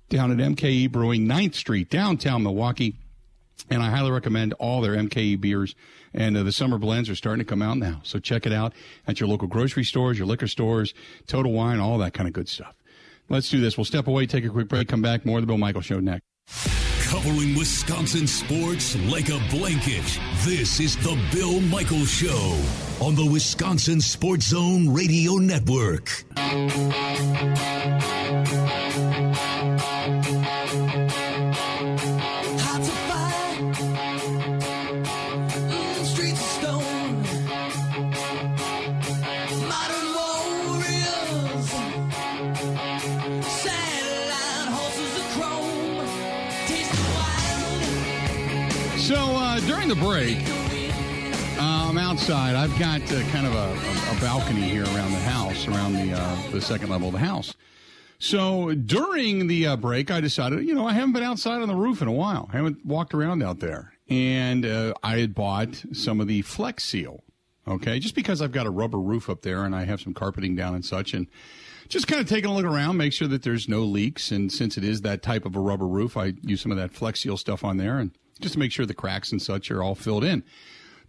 [0.08, 2.96] down at MKE Brewing, 9th Street, downtown Milwaukee.
[3.70, 5.74] And I highly recommend all their MKE beers.
[6.14, 8.00] And uh, the summer blends are starting to come out now.
[8.02, 8.72] So check it out
[9.06, 10.94] at your local grocery stores, your liquor stores,
[11.26, 12.74] Total Wine, all that kind of good stuff.
[13.28, 13.76] Let's do this.
[13.76, 15.26] We'll step away, take a quick break, come back.
[15.26, 16.22] More of the Bill Michael Show next.
[17.08, 20.04] Covering Wisconsin sports like a blanket.
[20.44, 22.62] This is the Bill Michael Show
[23.00, 26.24] on the Wisconsin Sports Zone Radio Network.
[49.88, 50.36] The break,
[51.58, 52.54] uh, I'm outside.
[52.54, 56.50] I've got uh, kind of a, a, balcony here around the house, around the uh,
[56.50, 57.54] the second level of the house.
[58.18, 61.74] So during the uh, break, I decided, you know, I haven't been outside on the
[61.74, 62.50] roof in a while.
[62.52, 66.84] I haven't walked around out there, and uh, I had bought some of the Flex
[66.84, 67.24] Seal.
[67.66, 70.54] Okay, just because I've got a rubber roof up there and I have some carpeting
[70.54, 71.28] down and such, and
[71.88, 74.32] just kind of taking a look around, make sure that there's no leaks.
[74.32, 76.92] And since it is that type of a rubber roof, I use some of that
[76.92, 79.82] Flex Seal stuff on there and just to make sure the cracks and such are
[79.82, 80.42] all filled in.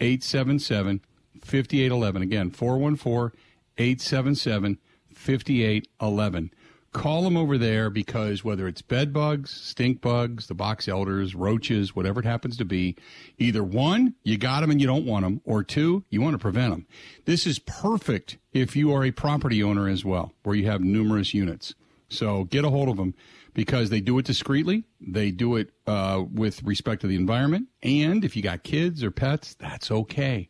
[0.00, 1.00] 877
[1.40, 2.22] 5811.
[2.22, 3.38] Again, 414
[3.78, 4.78] 877
[5.14, 6.50] 5811
[6.92, 11.94] call them over there because whether it's bed bugs, stink bugs, the box elders, roaches,
[11.94, 12.96] whatever it happens to be,
[13.38, 16.38] either one, you got them and you don't want them, or two, you want to
[16.38, 16.86] prevent them.
[17.24, 21.32] This is perfect if you are a property owner as well, where you have numerous
[21.32, 21.74] units.
[22.08, 23.14] So get a hold of them
[23.54, 24.84] because they do it discreetly.
[25.00, 27.68] They do it uh, with respect to the environment.
[27.82, 30.48] And if you got kids or pets, that's okay.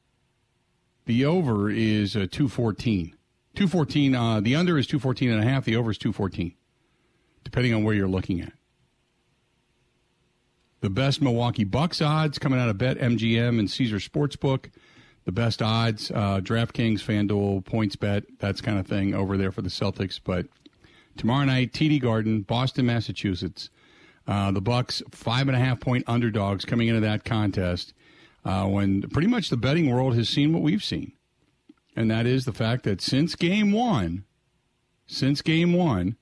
[1.05, 3.15] the over is uh, 214.
[3.55, 4.15] 214.
[4.15, 5.65] Uh, the under is 214 and a half.
[5.65, 6.55] The over is 214,
[7.45, 8.53] depending on where you're looking at.
[10.83, 14.71] The best Milwaukee Bucks odds coming out of Bet MGM and Caesar Sportsbook.
[15.25, 19.69] The best odds, uh, DraftKings, FanDuel, PointsBet, that's kind of thing over there for the
[19.69, 20.19] Celtics.
[20.23, 20.47] But
[21.17, 23.71] tomorrow night, TD Garden, Boston, Massachusetts.
[24.27, 27.95] Uh, the Bucks five and a half point underdogs coming into that contest.
[28.45, 31.13] Uh, when pretty much the betting world has seen what we've seen,
[31.95, 34.25] and that is the fact that since Game One,
[35.07, 36.17] since Game One,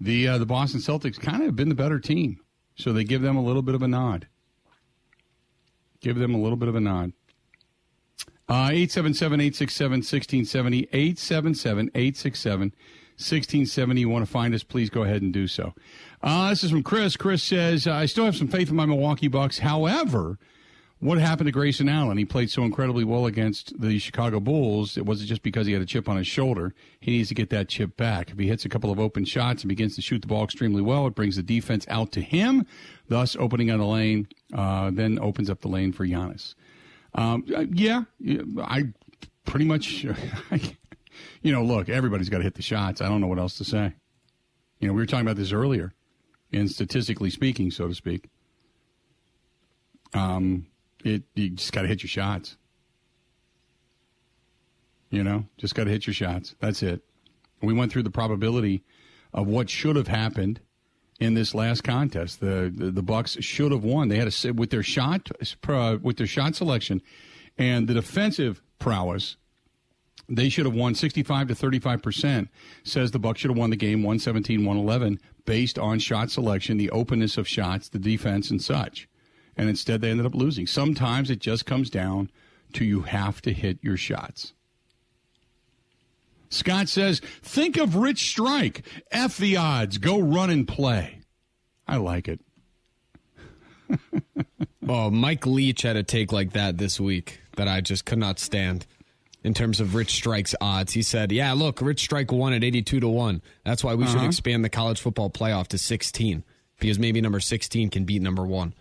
[0.00, 2.40] the uh, the Boston Celtics kind of have been the better team.
[2.78, 4.28] So they give them a little bit of a nod.
[6.00, 7.12] Give them a little bit of a nod.
[8.48, 10.88] Uh, 877 867 1670.
[10.92, 12.60] 877 867
[13.18, 14.00] 1670.
[14.00, 15.74] You want to find us, please go ahead and do so.
[16.22, 17.16] Uh, this is from Chris.
[17.16, 19.58] Chris says, I still have some faith in my Milwaukee Bucks.
[19.58, 20.38] However,
[21.00, 22.18] what happened to Grayson Allen?
[22.18, 24.96] He played so incredibly well against the Chicago Bulls.
[24.96, 26.74] It wasn't just because he had a chip on his shoulder.
[26.98, 28.30] He needs to get that chip back.
[28.30, 30.82] If he hits a couple of open shots and begins to shoot the ball extremely
[30.82, 32.66] well, it brings the defense out to him,
[33.08, 36.54] thus opening on the lane, uh, then opens up the lane for Giannis.
[37.14, 38.02] Um, uh, yeah,
[38.60, 38.92] I
[39.44, 40.04] pretty much,
[41.42, 43.00] you know, look, everybody's got to hit the shots.
[43.00, 43.94] I don't know what else to say.
[44.80, 45.94] You know, we were talking about this earlier,
[46.52, 48.28] and statistically speaking, so to speak.
[50.14, 50.66] Um,
[51.04, 52.56] it you just got to hit your shots.
[55.10, 56.54] You know, just got to hit your shots.
[56.60, 57.02] That's it.
[57.62, 58.84] We went through the probability
[59.32, 60.60] of what should have happened
[61.18, 62.40] in this last contest.
[62.40, 64.08] The the, the Bucks should have won.
[64.08, 65.30] They had a with their shot
[66.02, 67.02] with their shot selection
[67.56, 69.36] and the defensive prowess.
[70.30, 72.48] They should have won 65 to 35 percent.
[72.84, 76.90] Says the Bucks should have won the game 117 111 based on shot selection, the
[76.90, 79.08] openness of shots, the defense, and such
[79.58, 80.66] and instead they ended up losing.
[80.66, 82.30] Sometimes it just comes down
[82.72, 84.54] to you have to hit your shots.
[86.48, 88.86] Scott says, think of Rich Strike.
[89.10, 89.98] F the odds.
[89.98, 91.20] Go run and play.
[91.86, 92.40] I like it.
[94.88, 98.38] oh, Mike Leach had a take like that this week that I just could not
[98.38, 98.86] stand
[99.42, 100.92] in terms of Rich Strike's odds.
[100.92, 103.42] He said, Yeah, look, Rich Strike won at 82 to 1.
[103.64, 104.12] That's why we uh-huh.
[104.12, 106.44] should expand the college football playoff to 16
[106.78, 108.74] because maybe number 16 can beat number 1.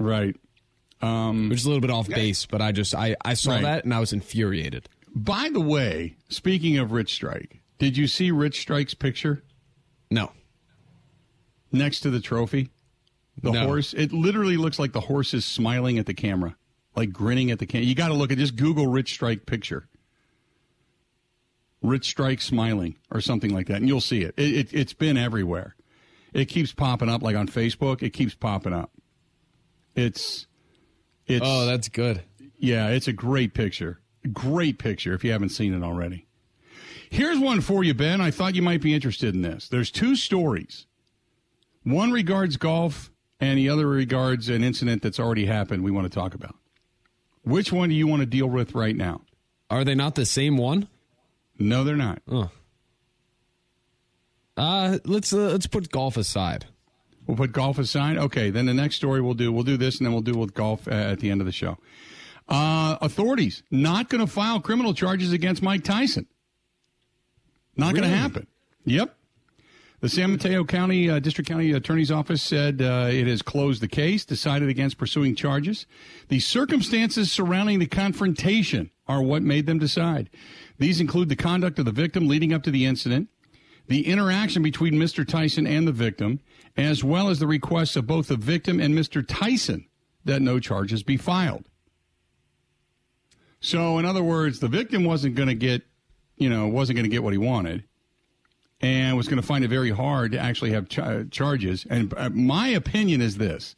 [0.00, 0.34] Right.
[1.02, 3.62] Um, Which is a little bit off base, but I just I, I saw right.
[3.62, 4.88] that and I was infuriated.
[5.14, 9.42] By the way, speaking of Rich Strike, did you see Rich Strike's picture?
[10.10, 10.32] No.
[11.72, 12.70] Next to the trophy,
[13.42, 13.66] the no.
[13.66, 13.94] horse.
[13.94, 16.56] It literally looks like the horse is smiling at the camera,
[16.96, 17.86] like grinning at the camera.
[17.86, 19.88] You got to look at just Google Rich Strike picture.
[21.82, 24.34] Rich Strike smiling or something like that, and you'll see it.
[24.36, 25.76] it, it it's been everywhere.
[26.32, 28.02] It keeps popping up, like on Facebook.
[28.02, 28.90] It keeps popping up.
[29.94, 30.46] It's
[31.26, 32.22] it's Oh, that's good.
[32.58, 34.00] Yeah, it's a great picture.
[34.32, 36.26] Great picture if you haven't seen it already.
[37.08, 38.20] Here's one for you, Ben.
[38.20, 39.68] I thought you might be interested in this.
[39.68, 40.86] There's two stories.
[41.82, 46.14] One regards golf and the other regards an incident that's already happened we want to
[46.16, 46.54] talk about.
[47.42, 49.22] Which one do you want to deal with right now?
[49.70, 50.88] Are they not the same one?
[51.58, 52.22] No, they're not.
[52.30, 52.50] Oh.
[54.56, 56.66] Uh, let's uh, let's put golf aside.
[57.30, 58.18] We'll put golf aside.
[58.18, 60.52] Okay, then the next story we'll do, we'll do this, and then we'll do with
[60.52, 61.78] golf at the end of the show.
[62.48, 66.26] Uh, authorities not going to file criminal charges against Mike Tyson.
[67.76, 68.00] Not really?
[68.00, 68.46] going to happen.
[68.84, 69.14] Yep.
[70.00, 73.86] The San Mateo County uh, District County Attorney's Office said uh, it has closed the
[73.86, 75.86] case, decided against pursuing charges.
[76.30, 80.30] The circumstances surrounding the confrontation are what made them decide.
[80.78, 83.28] These include the conduct of the victim leading up to the incident,
[83.86, 85.24] the interaction between Mr.
[85.24, 86.40] Tyson and the victim,
[86.76, 89.24] as well as the requests of both the victim and Mr.
[89.26, 89.86] Tyson
[90.24, 91.68] that no charges be filed.
[93.60, 95.82] So, in other words, the victim wasn't going to get,
[96.36, 97.84] you know, wasn't going to get what he wanted
[98.80, 101.86] and was going to find it very hard to actually have ch- charges.
[101.90, 103.74] And uh, my opinion is this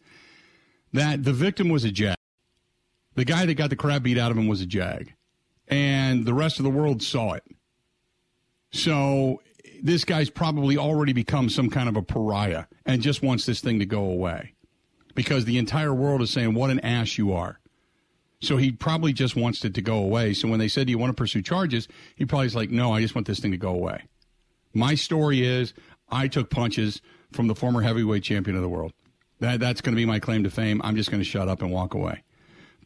[0.92, 2.16] that the victim was a jag.
[3.14, 5.12] The guy that got the crap beat out of him was a jag.
[5.68, 7.44] And the rest of the world saw it.
[8.72, 9.42] So
[9.82, 13.80] this guy's probably already become some kind of a pariah and just wants this thing
[13.80, 14.54] to go away
[15.14, 17.58] because the entire world is saying, what an ass you are.
[18.40, 20.34] So he probably just wants it to go away.
[20.34, 21.86] So when they said, Do you want to pursue charges?
[22.16, 24.02] He probably's like, No, I just want this thing to go away.
[24.74, 25.74] My story is
[26.10, 27.00] I took punches
[27.32, 28.92] from the former heavyweight champion of the world.
[29.38, 30.80] That, that's going to be my claim to fame.
[30.82, 32.24] I'm just going to shut up and walk away.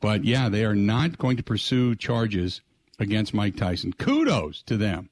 [0.01, 2.61] But yeah, they are not going to pursue charges
[2.99, 3.95] against Mike Tyson.
[3.95, 5.09] Kudos to them.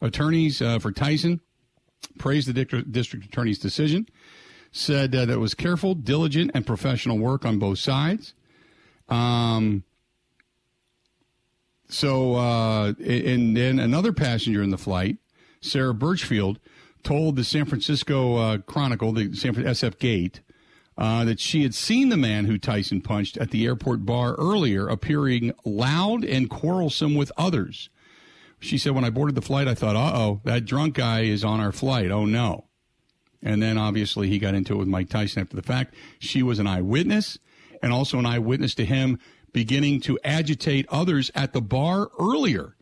[0.00, 1.40] Attorneys uh, for Tyson
[2.18, 4.06] praised the district, district attorney's decision,
[4.72, 8.34] said uh, that it was careful, diligent, and professional work on both sides.
[9.08, 9.84] Um,
[11.88, 15.18] so, uh, and then another passenger in the flight,
[15.60, 16.60] Sarah Birchfield,
[17.02, 20.40] told the San Francisco uh, Chronicle, the San SF Gate,
[20.96, 24.86] uh, that she had seen the man who Tyson punched at the airport bar earlier
[24.86, 27.88] appearing loud and quarrelsome with others.
[28.60, 31.44] She said, When I boarded the flight, I thought, uh oh, that drunk guy is
[31.44, 32.10] on our flight.
[32.10, 32.66] Oh no.
[33.42, 35.94] And then obviously he got into it with Mike Tyson after the fact.
[36.18, 37.38] She was an eyewitness
[37.82, 39.18] and also an eyewitness to him
[39.52, 42.76] beginning to agitate others at the bar earlier.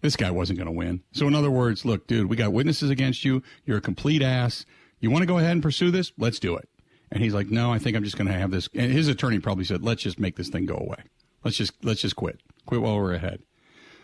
[0.00, 1.02] This guy wasn't going to win.
[1.12, 3.42] So, in other words, look, dude, we got witnesses against you.
[3.64, 4.66] You're a complete ass.
[5.00, 6.12] You want to go ahead and pursue this?
[6.18, 6.68] Let's do it.
[7.10, 8.68] And he's like, no, I think I'm just going to have this.
[8.74, 11.04] And his attorney probably said, let's just make this thing go away.
[11.44, 12.40] Let's just let's just quit.
[12.66, 13.42] Quit while we're ahead.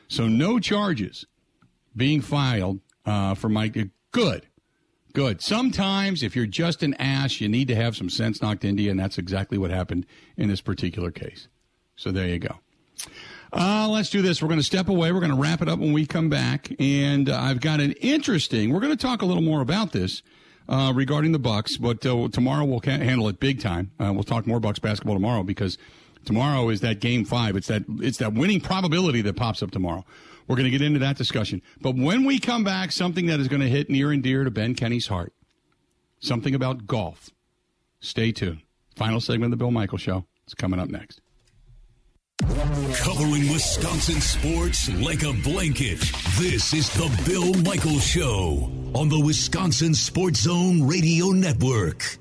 [0.09, 1.27] So no charges
[1.95, 3.77] being filed uh, for Mike.
[4.13, 4.47] Good,
[5.13, 5.41] good.
[5.43, 8.91] Sometimes if you're just an ass, you need to have some sense knocked into you,
[8.91, 10.07] and that's exactly what happened
[10.37, 11.49] in this particular case.
[11.97, 12.57] So there you go.
[13.53, 14.43] Uh, let's do this.
[14.43, 15.11] We're going to step away.
[15.13, 17.93] We're going to wrap it up when we come back, and uh, I've got an
[17.93, 18.73] interesting.
[18.73, 20.23] We're going to talk a little more about this
[20.69, 23.91] uh, regarding the Bucks, but uh, tomorrow we'll handle it big time.
[23.99, 25.79] Uh, we'll talk more Bucks basketball tomorrow because
[26.29, 27.57] tomorrow is that game five.
[27.57, 30.05] It's that it's that winning probability that pops up tomorrow.
[30.47, 31.62] We're going to get into that discussion.
[31.81, 34.51] But when we come back, something that is going to hit near and dear to
[34.51, 35.33] Ben Kenny's heart,
[36.20, 37.31] something about golf.
[38.01, 38.61] Stay tuned.
[38.95, 41.20] Final segment of the Bill Michael Show is coming up next.
[42.41, 45.99] Covering Wisconsin sports like a blanket.
[46.39, 52.18] This is the Bill Michael Show on the Wisconsin Sports Zone Radio Network.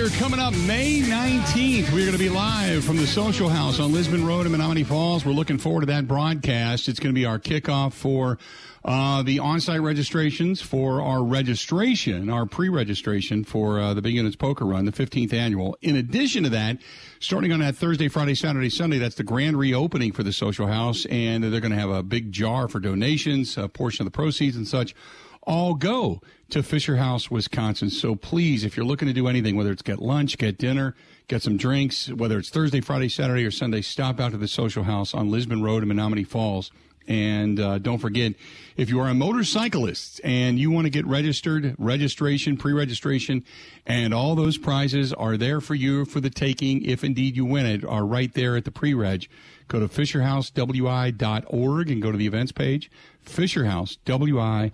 [0.00, 3.92] Reminder coming up May 19th, we're going to be live from the Social House on
[3.92, 5.26] Lisbon Road in Menomonee Falls.
[5.26, 6.88] We're looking forward to that broadcast.
[6.88, 8.38] It's going to be our kickoff for
[8.84, 14.64] uh, the on-site registrations for our registration, our pre-registration for uh, the Big Units Poker
[14.64, 15.76] Run, the 15th annual.
[15.82, 16.78] In addition to that,
[17.18, 21.04] starting on that Thursday, Friday, Saturday, Sunday, that's the grand reopening for the Social House,
[21.06, 24.56] and they're going to have a big jar for donations, a portion of the proceeds
[24.56, 24.94] and such
[25.42, 26.20] all go
[26.50, 27.90] to Fisher House, Wisconsin.
[27.90, 30.94] So please, if you're looking to do anything, whether it's get lunch, get dinner,
[31.28, 34.84] get some drinks, whether it's Thursday, Friday, Saturday, or Sunday, stop out to the Social
[34.84, 36.70] House on Lisbon Road in Menomonee Falls.
[37.08, 38.34] And uh, don't forget,
[38.76, 43.44] if you are a motorcyclist and you want to get registered, registration, pre registration,
[43.86, 47.66] and all those prizes are there for you for the taking, if indeed you win
[47.66, 49.26] it, are right there at the pre reg.
[49.66, 52.90] Go to FisherHouseWI.org and go to the events page.
[53.24, 54.72] FisherHouseWI.org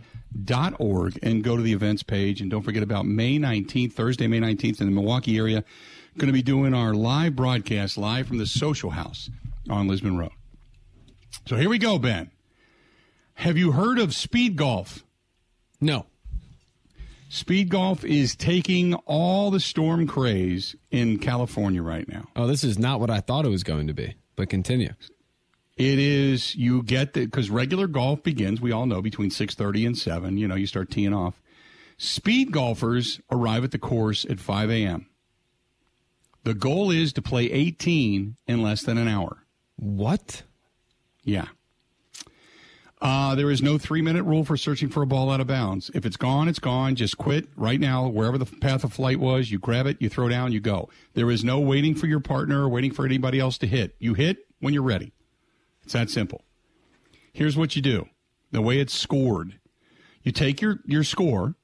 [0.79, 2.41] org and go to the events page.
[2.41, 5.65] And don't forget about May 19th, Thursday, May 19th in the Milwaukee area.
[6.19, 9.29] Going to be doing our live broadcast live from the Social House
[9.69, 10.33] on Lisbon Road.
[11.47, 12.31] So here we go, Ben.
[13.35, 15.05] Have you heard of speed golf?
[15.81, 16.07] No.
[17.29, 22.29] Speed golf is taking all the storm craze in California right now.
[22.35, 24.95] Oh, this is not what I thought it was going to be, but continue.
[25.77, 28.61] It is you get the because regular golf begins.
[28.61, 30.39] We all know between six thirty and seven.
[30.39, 31.41] You know, you start teeing off.
[31.99, 35.07] Speed golfers arrive at the course at five a.m.
[36.45, 39.45] The goal is to play eighteen in less than an hour.
[39.77, 40.43] What?
[41.25, 41.49] Yeah.
[43.03, 45.91] Uh, there is no three minute rule for searching for a ball out of bounds.
[45.93, 46.95] If it's gone, it's gone.
[46.95, 48.09] Just quit right now.
[48.09, 50.89] Wherever the path of flight was, you grab it, you throw down, you go.
[51.13, 53.95] There is no waiting for your partner or waiting for anybody else to hit.
[53.99, 55.13] You hit when you're ready.
[55.87, 56.43] It's that simple.
[57.33, 58.09] Here's what you do
[58.51, 59.61] the way it's scored
[60.25, 61.55] you take your, your score,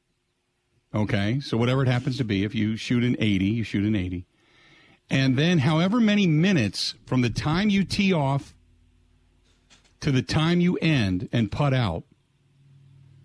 [0.95, 1.41] okay?
[1.41, 4.25] So whatever it happens to be, if you shoot an 80, you shoot an 80.
[5.11, 8.55] And then, however many minutes from the time you tee off
[9.99, 12.05] to the time you end and putt out,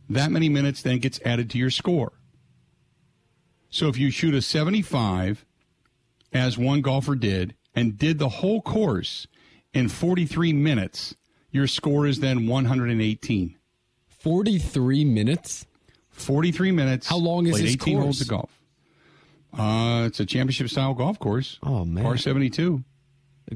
[0.09, 2.13] that many minutes then gets added to your score.
[3.69, 5.45] So if you shoot a 75,
[6.33, 9.27] as one golfer did, and did the whole course
[9.77, 11.15] in 43 minutes,
[11.51, 13.55] your score is then 118.
[14.07, 15.65] 43 minutes?
[16.11, 17.07] 43 minutes.
[17.07, 18.03] How long is this 18 course?
[18.03, 18.59] holes of golf.
[19.57, 21.59] Uh, it's a championship style golf course.
[21.63, 22.03] Oh, man.
[22.03, 22.83] Par 72.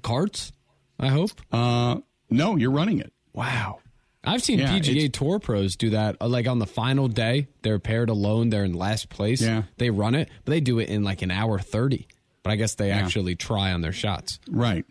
[0.01, 0.51] Carts,
[0.99, 1.32] I hope?
[1.51, 1.97] Uh,
[2.30, 3.11] no, you're running it.
[3.34, 3.80] Wow.
[4.24, 6.15] I've seen Yeah, PGA Tour pros do that.
[6.22, 8.49] uh, Like on the final day, they're paired alone.
[8.49, 9.41] They're in last place.
[9.41, 9.63] Yeah.
[9.78, 12.07] They run it, but they do it in like an hour 30.
[12.43, 12.97] But I guess they Yeah.
[12.99, 14.39] actually try on their shots.
[14.49, 14.86] Right.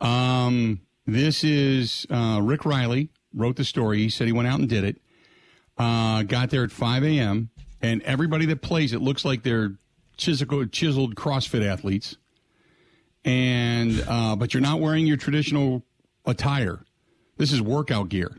[0.00, 3.98] Um, this is uh, Rick Reilly wrote the story.
[3.98, 5.00] He said he went out and did it.
[5.78, 7.50] Uh, got there at 5 a.m.
[7.80, 9.72] and everybody that plays it looks like they're
[10.16, 12.16] chiseled, chiseled CrossFit athletes.
[13.24, 15.82] And uh, but you're not wearing your traditional
[16.24, 16.84] attire.
[17.36, 18.38] This is workout gear.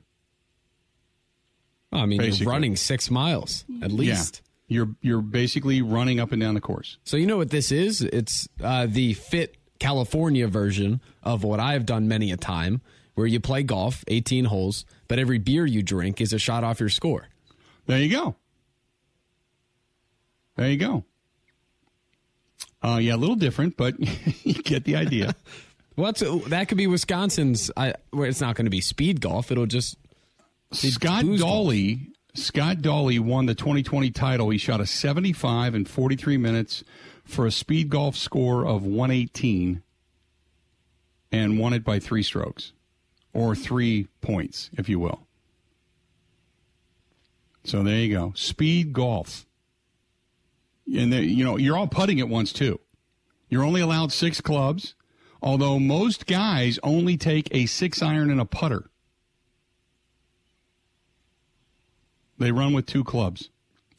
[1.92, 2.46] I mean, Basically.
[2.46, 4.42] you're running six miles at least.
[4.44, 4.48] Yeah.
[4.78, 6.98] You're you're basically running up and down the course.
[7.04, 8.02] So you know what this is?
[8.02, 12.82] It's uh, the Fit California version of what I've done many a time,
[13.16, 16.80] where you play golf, 18 holes, but every beer you drink is a shot off
[16.80, 17.28] your score.
[17.88, 18.36] There you go.
[20.56, 21.04] There you go.
[22.84, 23.96] Uh, yeah, a little different, but
[24.46, 25.36] you get the idea.
[25.96, 27.72] What's that could be Wisconsin's?
[27.76, 29.52] I, well, it's not going to be speed golf.
[29.52, 29.98] It'll just
[30.72, 31.96] Scott Dolly.
[31.96, 32.08] golf.
[32.36, 34.52] Scott Dolly won the 2020 title.
[34.52, 36.84] He shot a 75 in 43 minutes
[37.32, 39.82] for a speed golf score of 118
[41.32, 42.74] and won it by three strokes
[43.34, 45.26] or three points, if you will.
[47.64, 48.34] So there you go.
[48.36, 49.46] Speed golf.
[50.94, 52.80] And there, you know, you're all putting at once too.
[53.50, 54.96] You're only allowed six clubs,
[55.42, 58.90] although most guys only take a six iron and a putter.
[62.38, 63.50] They run with two clubs.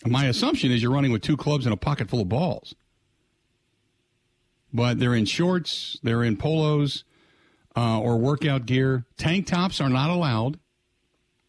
[0.05, 2.75] My assumption is you're running with two clubs and a pocket full of balls.
[4.73, 7.05] But they're in shorts, they're in polos,
[7.77, 9.05] uh, or workout gear.
[9.17, 10.59] Tank tops are not allowed,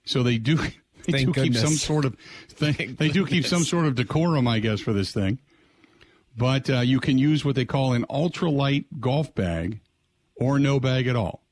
[0.05, 0.57] so they do
[1.05, 2.17] they Thank do keep some sort of
[2.59, 5.39] they, they do keep some sort of decorum, I guess, for this thing.
[6.35, 9.81] But uh, you can use what they call an ultralight golf bag,
[10.35, 11.43] or no bag at all.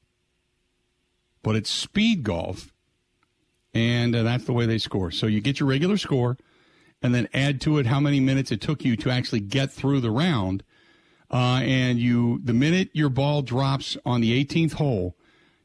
[1.44, 2.74] But it's speed golf,
[3.74, 5.12] and uh, that's the way they score.
[5.12, 6.38] So you get your regular score,
[7.02, 10.02] and then add to it how many minutes it took you to actually get through
[10.02, 10.64] the round.
[11.32, 15.16] Uh, and you, the minute your ball drops on the 18th hole,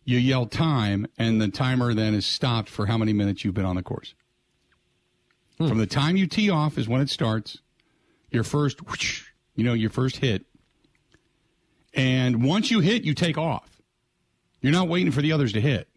[0.05, 3.65] you yell time, and the timer then is stopped for how many minutes you've been
[3.65, 4.15] on the course.
[5.57, 7.59] From the time you tee off is when it starts.
[8.31, 9.25] Your first, whoosh,
[9.57, 10.45] you know, your first hit.
[11.95, 13.81] And once you hit, you take off.
[14.61, 15.89] You're not waiting for the others to hit.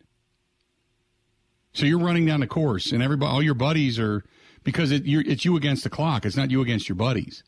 [1.73, 4.23] So you're running down the course, and everybody, all your buddies are
[4.63, 6.25] because it, you're, it's you against the clock.
[6.25, 7.43] It's not you against your buddies.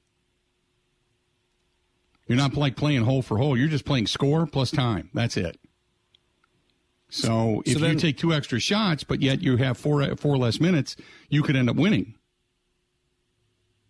[2.32, 3.58] You're not like playing hole for hole.
[3.58, 5.10] You're just playing score plus time.
[5.14, 5.60] That's it.
[7.10, 10.62] So if then- you take two extra shots, but yet you have four four less
[10.62, 10.96] minutes,
[11.28, 12.16] you could end up winning.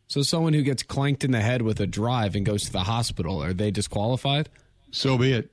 [0.08, 2.84] so someone who gets clanked in the head with a drive and goes to the
[2.86, 4.50] hospital are they disqualified?
[4.90, 5.52] So be it.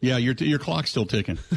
[0.00, 1.38] Yeah, your your clock's still ticking.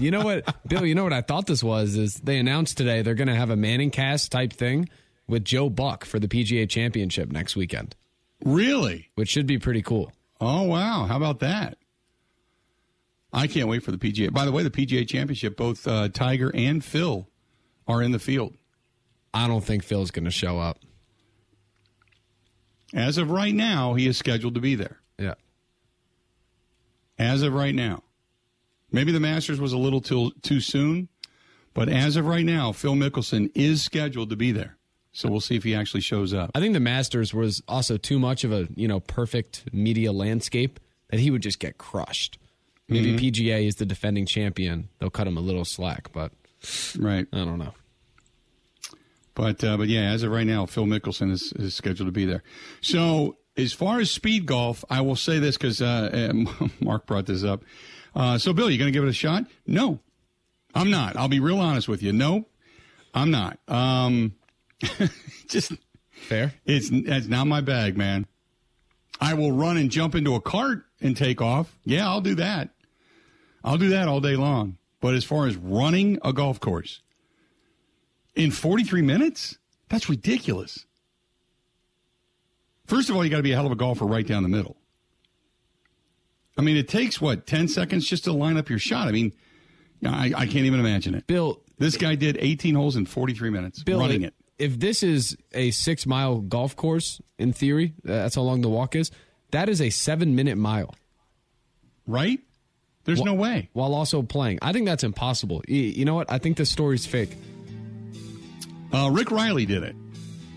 [0.00, 0.84] You know what, Bill?
[0.84, 3.50] You know what I thought this was is they announced today they're going to have
[3.50, 4.88] a Manning cast type thing
[5.28, 7.94] with Joe Buck for the PGA Championship next weekend,
[8.44, 9.10] really?
[9.14, 10.12] which should be pretty cool.
[10.40, 11.06] Oh wow!
[11.06, 11.78] How about that?
[13.32, 14.32] I can't wait for the PGA.
[14.32, 17.28] By the way, the PGA Championship, both uh, Tiger and Phil
[17.88, 18.54] are in the field.
[19.32, 20.78] I don't think Phil's going to show up.
[22.94, 25.00] As of right now, he is scheduled to be there.
[25.18, 25.34] Yeah.
[27.18, 28.04] As of right now,
[28.92, 31.08] maybe the Masters was a little too too soon,
[31.74, 34.76] but as of right now, Phil Mickelson is scheduled to be there.
[35.14, 36.50] So we'll see if he actually shows up.
[36.54, 40.78] I think the Masters was also too much of a you know perfect media landscape
[41.10, 42.36] that he would just get crushed.
[42.88, 46.32] Maybe PGA is the defending champion; they'll cut him a little slack, but
[46.98, 47.26] Right.
[47.32, 47.74] I don't know.
[49.34, 52.24] But uh, but yeah, as of right now, Phil Mickelson is, is scheduled to be
[52.24, 52.42] there.
[52.80, 56.32] So as far as speed golf, I will say this because uh,
[56.80, 57.62] Mark brought this up.
[58.14, 59.44] Uh, so Bill, you going to give it a shot?
[59.66, 59.98] No,
[60.74, 61.16] I'm not.
[61.16, 62.12] I'll be real honest with you.
[62.12, 62.46] No,
[63.12, 63.58] I'm not.
[63.66, 64.34] Um,
[65.48, 65.72] just
[66.12, 66.52] Fair.
[66.64, 68.26] it's it's not my bag, man.
[69.20, 71.76] I will run and jump into a cart and take off.
[71.84, 72.70] Yeah, I'll do that.
[73.62, 74.78] I'll do that all day long.
[75.00, 77.00] But as far as running a golf course
[78.34, 79.58] in 43 minutes,
[79.88, 80.86] that's ridiculous.
[82.86, 84.48] First of all, you got to be a hell of a golfer right down the
[84.48, 84.76] middle.
[86.56, 89.08] I mean, it takes what 10 seconds just to line up your shot.
[89.08, 89.32] I mean,
[90.04, 91.26] I, I can't even imagine it.
[91.26, 94.34] Bill, This guy did 18 holes in 43 minutes Bill, running it.
[94.58, 98.94] If this is a six mile golf course, in theory, that's how long the walk
[98.94, 99.10] is.
[99.50, 100.94] That is a seven minute mile
[102.06, 102.40] Right?
[103.04, 103.68] There's no way.
[103.72, 104.58] while also playing.
[104.62, 105.62] I think that's impossible.
[105.68, 106.30] You know what?
[106.32, 107.36] I think this story's fake.
[108.92, 109.94] Uh, Rick Reilly did it,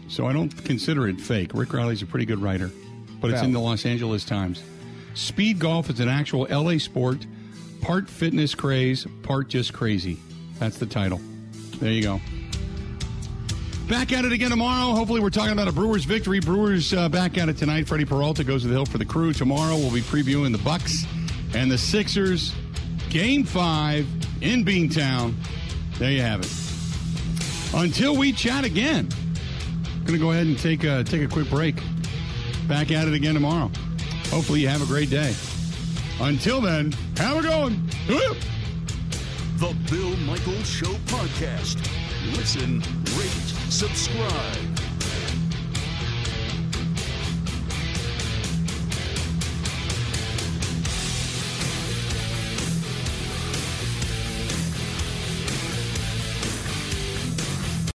[0.08, 1.52] so I don't consider it fake.
[1.54, 2.72] Rick Reilly's a pretty good writer,
[3.20, 4.64] but it's in the Los Angeles Times.
[5.14, 7.26] Speed golf is an actual LA sport,
[7.82, 10.18] part fitness craze, part just crazy.
[10.60, 11.20] That's the title.
[11.80, 12.22] There you go.
[13.88, 14.93] Back at it again tomorrow.
[14.93, 16.41] Hopefully, we're talking about a Brewers victory.
[16.41, 17.88] Brewers uh, back at it tonight.
[17.88, 19.31] Freddie Peralta goes to the hill for the crew.
[19.31, 21.05] Tomorrow, we'll be previewing the Bucks
[21.55, 22.53] and the Sixers.
[23.09, 24.05] Game five
[24.41, 25.35] in Beantown.
[25.99, 26.51] There you have it.
[27.73, 31.49] Until we chat again, I'm going to go ahead and take a, take a quick
[31.49, 31.81] break.
[32.67, 33.71] Back at it again tomorrow.
[34.29, 35.33] Hopefully, you have a great day.
[36.19, 37.88] Until then, have a one.
[38.07, 41.77] The Bill Michaels Show podcast.
[42.35, 42.81] Listen,
[43.70, 44.76] subscribe.